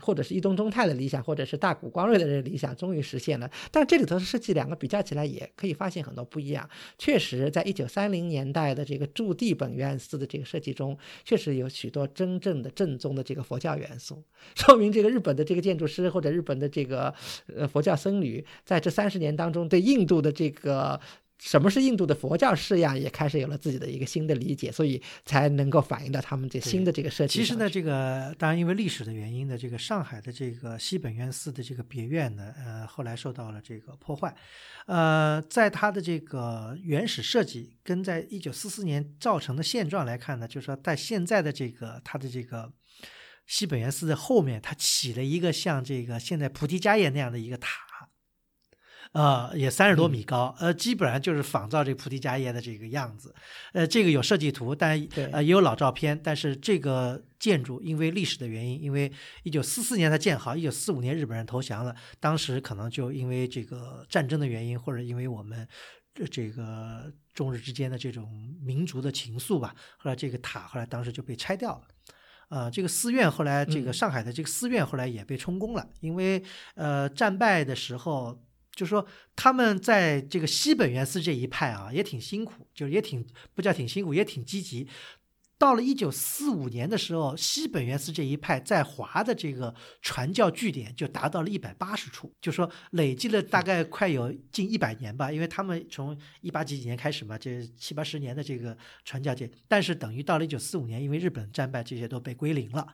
[0.00, 3.48] 或者是伊东忠太的理想，或者是大谷光瑞的这个理想，终于实现了。
[3.70, 6.68] 但这里头的设计两个比较起来，也可以发现很多不一样。
[6.98, 14.24] 确实，在一九三零年代的这个驻地本院寺的这个设计中，确实有许多真正的正宗的这个佛教元素，
[14.56, 17.14] 说明这个日本的这个建筑师或者日本的这个
[17.54, 20.98] 呃佛教僧侣，在这三十年当中对印度的这个。
[21.44, 27.40] 什么是印度的佛教式样，也开始有了自己的一个新的理解，所以才能够反映到他们这新的这个设计。
[27.40, 34.32] 其实呢，这个当然因为历史的原因呢，这个上海的这个西本院寺的这个别院呢，呃，后来受到了这个破坏。
[34.86, 42.72] 呃，在它的这个原始设计跟在一九四四年造成的现状来看呢，就是说在现在的这个它的这个
[43.48, 47.91] 西本源寺的后面，它起了一个像这个现在菩提伽耶那样的一个塔。
[49.12, 53.34] 呃，也三十多米高，呃，基本上就是仿造这菩提迦耶的这个样子。
[53.72, 54.98] 呃，这个有设计图，但
[55.32, 65.68] 呃也有老照片，但是这个建筑因为历史的原因，因为一九四四年才建好，一九四五年日本人投降了，当时可能就因为这个战争的原因，或者因为我们
[66.30, 71.82] 这个中日之间的这种民族的情愫吧，后来这个塔后来当时就被拆掉了。
[72.48, 76.42] 呃，这个寺院后来，这个上海的这个寺院后来也被充公了，因为
[76.74, 78.38] 呃战败的时候，
[78.74, 79.06] 就说
[79.36, 84.88] 他们在这个西本愿寺这一派啊，也挺辛苦，就是也挺不叫挺辛苦，也挺积极。
[85.58, 102.84] 到了一九四五年的时候，西本愿寺这一派在华的这个传教据点就达到了一百八十处，就说累计了大概快有近一百年吧，因为他们从一八几几年开始嘛，这七八十年的这个传教界，但是等于到了一九四五年，因为日本战败，这些都被归零了，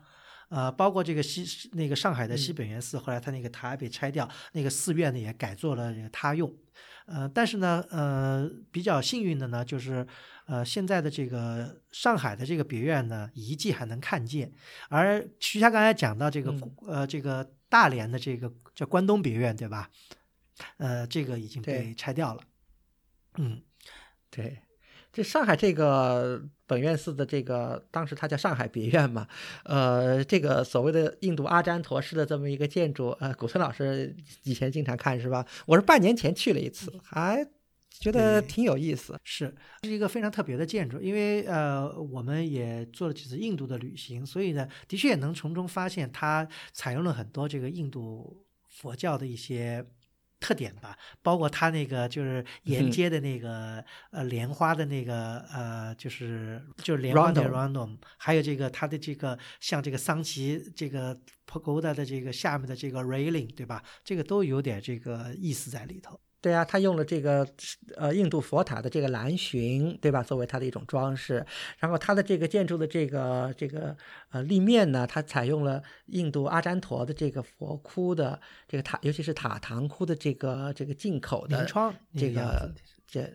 [0.48, 6.52] 呃，包括这个西那个上海的西本愿寺，后来他那个塔被拆掉，那个寺院呢也改做了这个他用。
[7.06, 10.06] 呃，但是呢，呃，比较幸运的呢，就是
[10.46, 14.52] 呃，现在的这个上海的这个别院呢，遗迹还能看见。
[14.90, 16.54] 而徐霞刚才讲到这个，
[16.86, 19.90] 呃，这个大连的这个叫关东别院，对吧？
[20.76, 22.42] 呃，这个已经被拆掉了。
[23.38, 23.62] 嗯，
[24.30, 24.58] 对。
[25.18, 29.26] 这上海这个本院寺的这个，当时它叫上海别院嘛，
[29.64, 34.14] 呃，这个所谓的印度阿占陀式的这么一个建筑，呃，古村老师
[34.44, 35.44] 以前经常看是吧？
[35.66, 37.44] 我是半年前去了一次，还
[37.90, 39.18] 觉得挺有意思。
[39.24, 39.52] 是，
[39.82, 49.84] 是一个非常特别的建筑，因为呃，我们也做了几次印度的旅行，所以呢，的确也能从中发现它采用了很多这个印度佛教的一些。
[50.40, 63.82] 特点吧，包括它那个就是沿街的那个呃莲花的那个呃就是就是莲花的 random，还有这个它的这个像这个桑奇这个 pagoda 的这个下面的这个 railing，对吧？
[64.04, 66.20] 这个都有点这个意思在里头。
[66.40, 67.46] 对啊，他用了这个
[67.96, 70.22] 呃印度佛塔的这个蓝寻，对吧？
[70.22, 71.44] 作为它的一种装饰。
[71.78, 73.96] 然后它的这个建筑的这个这个
[74.30, 82.72] 呃立面呢，它采用了印度阿占陀的这个佛窟的这个塔，尤其是塔堂窟的这个这个进口的窗，这个
[83.06, 83.28] 这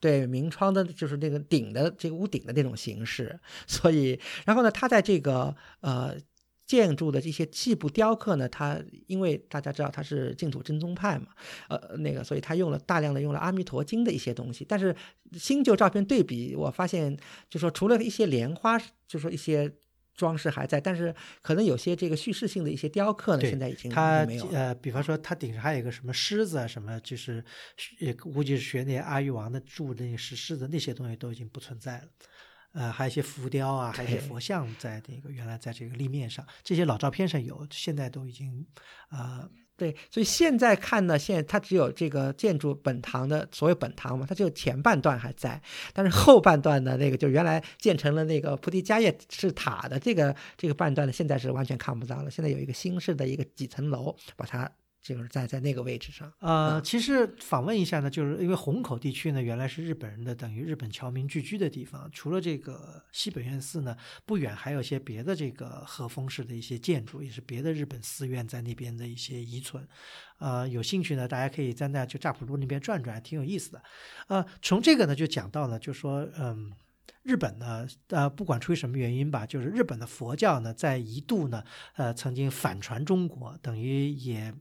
[0.00, 3.40] 对明窗的，就是那个顶的这个屋顶的那种形式。
[3.66, 6.14] 所以，然后呢，它在这个呃。
[6.66, 11.26] 建筑的这些细部雕刻呢，它因为大家知道它是净土真宗派嘛，
[11.68, 14.64] 呃，那个，所以他用了大量的用了《阿弥陀经》的一些东西。
[14.66, 14.94] 但是
[15.32, 17.16] 新旧照片对比，我发现
[17.50, 19.70] 就说除了一些莲花，就说一些
[20.14, 23.92] 装饰还在，但是可能有些这个叙事性的一些雕刻呢，现在已经
[24.26, 24.46] 没有。
[24.48, 27.44] 呃，比方说它顶上还有一个什么狮子啊，什么就是
[27.98, 32.04] 也估计是学那阿育王的住的那个石狮子那些东西都已经不存在了。
[32.74, 38.66] 呃，还有一些浮雕啊，还有一些佛像在这个原来在这个立面上，这些老照片上有，现在都已经，
[39.10, 45.62] 呃，对，所以现在看呢，现在它只有这个建筑本堂的所谓本堂嘛，它只有前半段还在，
[45.92, 54.70] 但是后半段的那个就原来建成了那个菩提迦叶是塔的这个这个半段呢，现在是完全看不到了，现在有一个新式的一个几层楼把它。
[55.04, 62.10] 就是在在那个位置上，呃，其实访问一下呢，就是因为虹口地区呢，原来是日本人的等于日本侨民聚居的地方。
[62.10, 63.94] 除了这个西本院寺呢，
[64.24, 69.86] 不远还有一些别的这个和风式的一些建筑，也是别的日本寺院在那边的一些遗存。
[70.38, 73.82] 呃，有兴趣呢，大家可以在那就乍浦路那边转转，挺有意思的。
[74.28, 76.72] 呃，从这个呢就讲到了，就说嗯。
[77.22, 84.52] 日本呢，呃，不管出于什么原因吧，就是日本的佛教呢，在一度呢，呃，曾经反传中国，等于也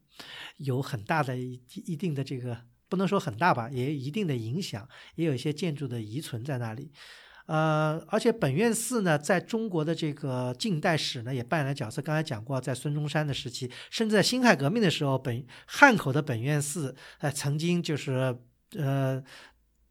[0.57, 2.57] 有很大的一一定的这个，
[2.89, 6.91] 不能说很大吧，也一定的影响，也有一些建筑的遗存在那里。
[7.45, 12.01] 呃，而且本院寺呢，在中国的这个近代史呢，也扮演了角色。
[12.01, 18.37] 刚才讲过，在孙中山的时期，甚至在辛亥革命的时候，本汉口的本院寺，呃，曾经就是
[18.77, 19.23] 呃，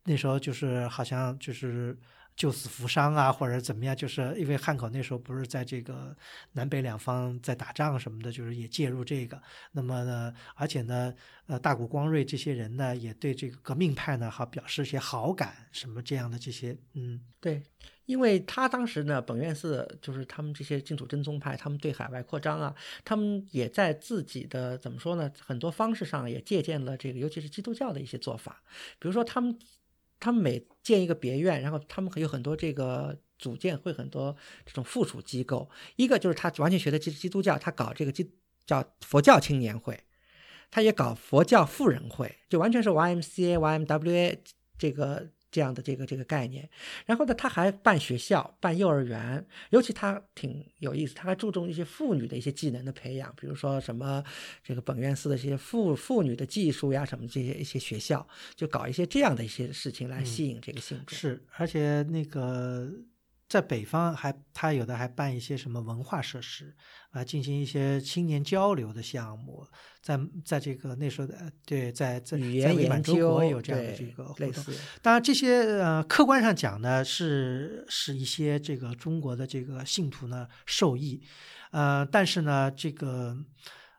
[0.04, 1.98] 那时候就是好像就是。
[2.42, 3.94] 救死扶伤啊，或者怎么样？
[3.94, 6.12] 就是因为汉口那时候不是在这个
[6.54, 9.40] 南北两方在打仗什么的，就是也介入这个。
[9.70, 11.14] 那么呢，而且呢，
[11.46, 17.62] 呃，大谷光瑞这些人呢，也对这个革命派呢，好表示一些好感，什么这样的这些，嗯，对，
[18.06, 22.74] 因为他当时呢，本愿寺就是他们这些净土真宗派，他们对海外扩张啊，
[23.04, 28.60] 他们也在自己的怎么说呢，很多方式上也借鉴了这个，尤其是基督教的一些做法，
[28.98, 29.56] 比如说他们。
[30.22, 35.68] 他们每建一个别院，然后他们有很多这个组建会很多这种附属机构。
[35.96, 38.32] 一个就是他完全学的基基督教，他搞这个基
[38.64, 39.98] 叫佛教青年会，
[40.70, 44.38] 他也搞佛教富人会，就完全是 YMCA、YMWA
[44.78, 46.68] 这个这样的这个这个概念。
[47.06, 54.24] 然后呢，他还办学校、办幼儿园，尤其他挺有意思，他还注重一些妇女的一些技能的培养，比如说什么
[54.64, 58.26] 这个本院寺的这些妇妇女的技术呀，什么这些一些学校，
[58.56, 61.14] 就搞一些这样的一些事情来吸引这个性质。
[61.14, 62.90] 是，而且那个。
[63.52, 66.74] 在北方还，他有的还办一些什么文化设施，
[67.10, 69.66] 啊，进行一些青年交流的项目，
[70.00, 74.74] 在在这个那时候的对，在在在伪满洲国有这样的这个活动。
[75.02, 81.22] 当然，这些呃，客观上讲呢，是使一些这个中国的这个信徒呢受益，
[81.72, 83.36] 呃，但是呢，这个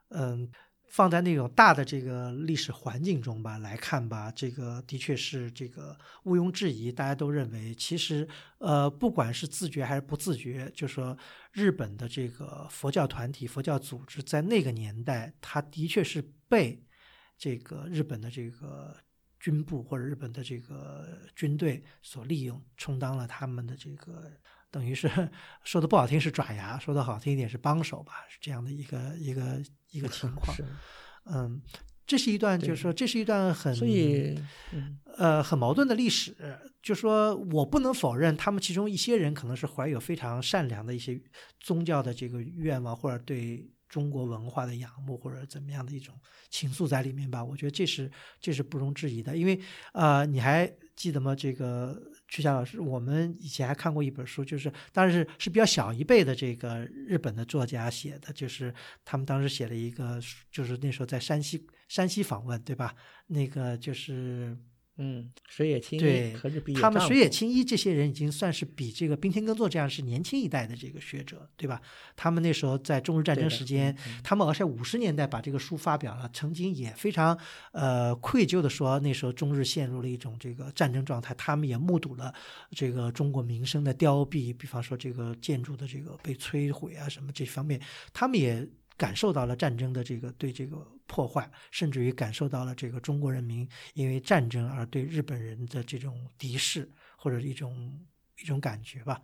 [0.09, 0.49] 嗯。
[0.93, 6.91] 放在那种大的这个历史环境中吧来看吧，这个的确是这个毋庸置疑。
[6.91, 8.27] 大家都认为，其实
[8.59, 11.17] 呃，不管是自觉还是不自觉，就说
[11.51, 16.79] 日本的这个佛教团体、佛教组织在那个年代，它的确是被
[17.39, 18.95] 这个日本的这个
[19.39, 24.31] 军部或者日本的这个军队所利用，充当了他们的这个。
[24.73, 25.07] 等于是
[25.63, 29.61] 说的不好听是爪牙，说的好听一点是帮手吧，是这样的一个一个
[29.91, 30.57] 一个情 况。
[31.25, 31.61] 嗯，
[32.07, 34.35] 这是一段，就是说这是一段很所以
[35.15, 36.35] 呃很矛盾的历史。
[36.81, 41.21] 就说我不能否认，他们其中一些人可能是怀有非常善良的一些
[41.59, 46.19] 宗教的这个愿望，或者对中国文化的仰慕，或者怎么样的一种
[46.49, 47.45] 情愫在里面吧。
[47.45, 49.59] 我觉得这是这是不容置疑的，因为
[49.91, 51.35] 呃，你还记得吗？
[51.35, 52.01] 这个。
[52.27, 58.73] 曲霞老师，我们以前还看过一本书，就是当然是是比较小一辈的这个日本的作家写的，就是
[59.05, 60.19] 他们当时写了一个，
[60.49, 62.95] 就是那时候在山西山西访问，对吧？
[63.27, 64.57] 那个就是。
[64.97, 71.81] 嗯，水野清一对，和日比他们水野清一这些人已经算是比这个冰田耕作这样是年轻一代的这个学者，对吧？
[72.15, 77.35] 他们那时候在中日战争时间，他们而且五十年代把这个书发表了，曾经也非常
[77.71, 82.31] 呃愧疚的说，那时候中日陷入了一种这个战争状态，他们也目睹了
[82.69, 87.81] 这个中国民生的凋敝，比方说这个建筑的这个被摧毁啊什么这方面，
[88.13, 88.69] 他们也。
[88.97, 97.99] 感受到了战争的这个对这个破坏，甚至于感受到了这个中国人民因为战争而对日本人的这种敌视或者一种
[98.41, 99.21] 一种感觉吧。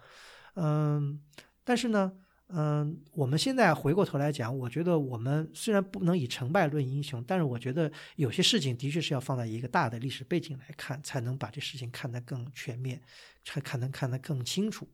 [0.55, 1.21] 嗯，
[1.63, 2.11] 但是呢，
[2.47, 13.01] 嗯，我们现在回过头来讲，我觉得我们虽然不能以成败论英雄，但是我觉得有些事情的确是要放在一个大的历史背景来看，才能把这事情看得更全面，
[13.45, 14.87] 才看能看得更清楚。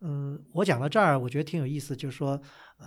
[0.00, 2.38] 嗯，我讲到这儿，我觉得挺有意思，就是说，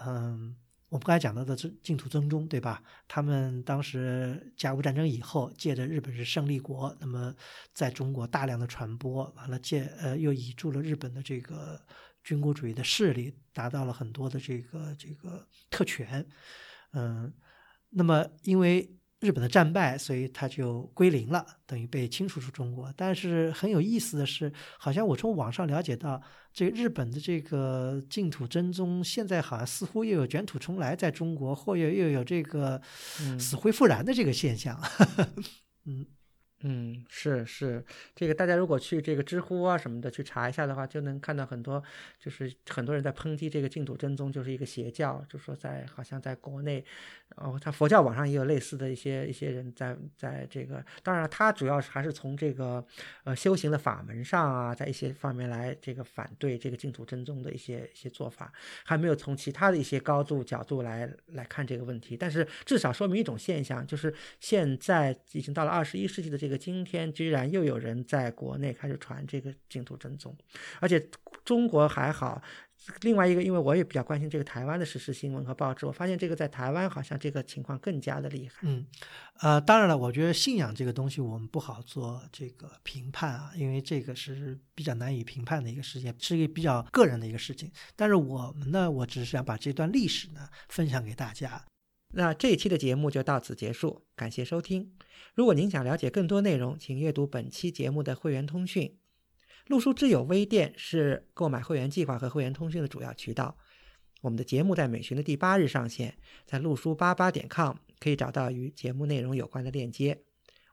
[0.05, 0.55] 嗯。
[0.89, 2.81] 我们刚才讲到的这净土宗宗，对吧？
[3.07, 7.35] 他们当时甲午战争以后，借着日本是胜利国，那么
[7.73, 11.81] 在中国大量的传播，完了借呃又倚住了日本的这个
[12.23, 16.25] 军国主义的势力，达到了很多的这个这个特权，
[16.91, 17.33] 嗯，
[17.89, 18.96] 那么因为。
[19.19, 22.93] 日本的战败，所以它就归零了，等于被清除出中国。
[22.95, 26.21] 但是很有意思的是，好像我从网上了解到，
[26.53, 32.79] 这日本的这个净土真宗现在好像似乎又有卷土重来，在中国或又又有这个
[33.39, 34.79] 死灰复燃的这个现象。
[35.85, 36.05] 嗯。
[36.05, 36.05] 嗯，
[36.61, 37.85] 嗯是是，
[38.15, 41.83] 这个大家如果去这个知乎啊什么的去查一下的话，就能看到很多，
[42.19, 46.83] 就是很多人在抨击这个净土真宗就是一个邪教，就说在好像在国内，
[47.37, 52.83] 然后他佛教网上也有类似的一些一些人在在这个，当然他主要是还是从这个
[53.23, 58.51] 呃修行的法门上啊，在一些方面来这个反对这个净土真宗的一些一些做法，
[58.83, 66.46] 还没有从其他的一些高度角度来来看这个问题，但是至少说明一种现象，就是现在已经到了二十一世纪的这。
[66.47, 70.33] 这个今天居然又有人在国内开始传这个净土真宗，
[70.79, 71.09] 而且
[71.43, 72.41] 中国还好。
[73.01, 78.59] 另外一个，因为我也比较关心这个台湾的时事新闻和报纸，我发现这个在台湾好像这个情况更加的厉害。
[78.61, 78.87] 嗯，
[79.41, 87.69] 呃，当然了，我觉得信仰这个东西我们不好做这个评判啊，因为这个是比较难以评判的一个事件，是一个比较个人的一个事情。
[87.97, 91.65] 但是我们呢，我只是想把这段历史呢分享给大家。
[92.13, 94.93] 那这一期的节目就到此结束，感谢收听。
[95.37, 98.97] 如果您想了解更多内容，请阅读本期节目的会员通讯。
[99.67, 103.55] 陆书之友微店是购买会员计划和会员通讯的主要渠道。
[104.21, 106.17] 我们的节目在每旬的第八日上线，
[106.47, 110.23] 在陆书八八点 com 可以找到与节目内容有关的链接。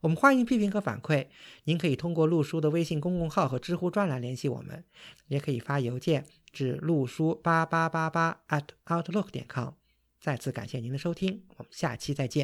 [0.00, 1.26] 我们欢迎批评和反馈，
[1.64, 4.82] 您可以通过陆书的微信公共号和知乎专栏联系我们，
[5.28, 9.74] 也可以发邮件至陆书八八八八 at outlook 点 com。
[10.18, 12.42] 再次感谢您的收听，我们下期再见。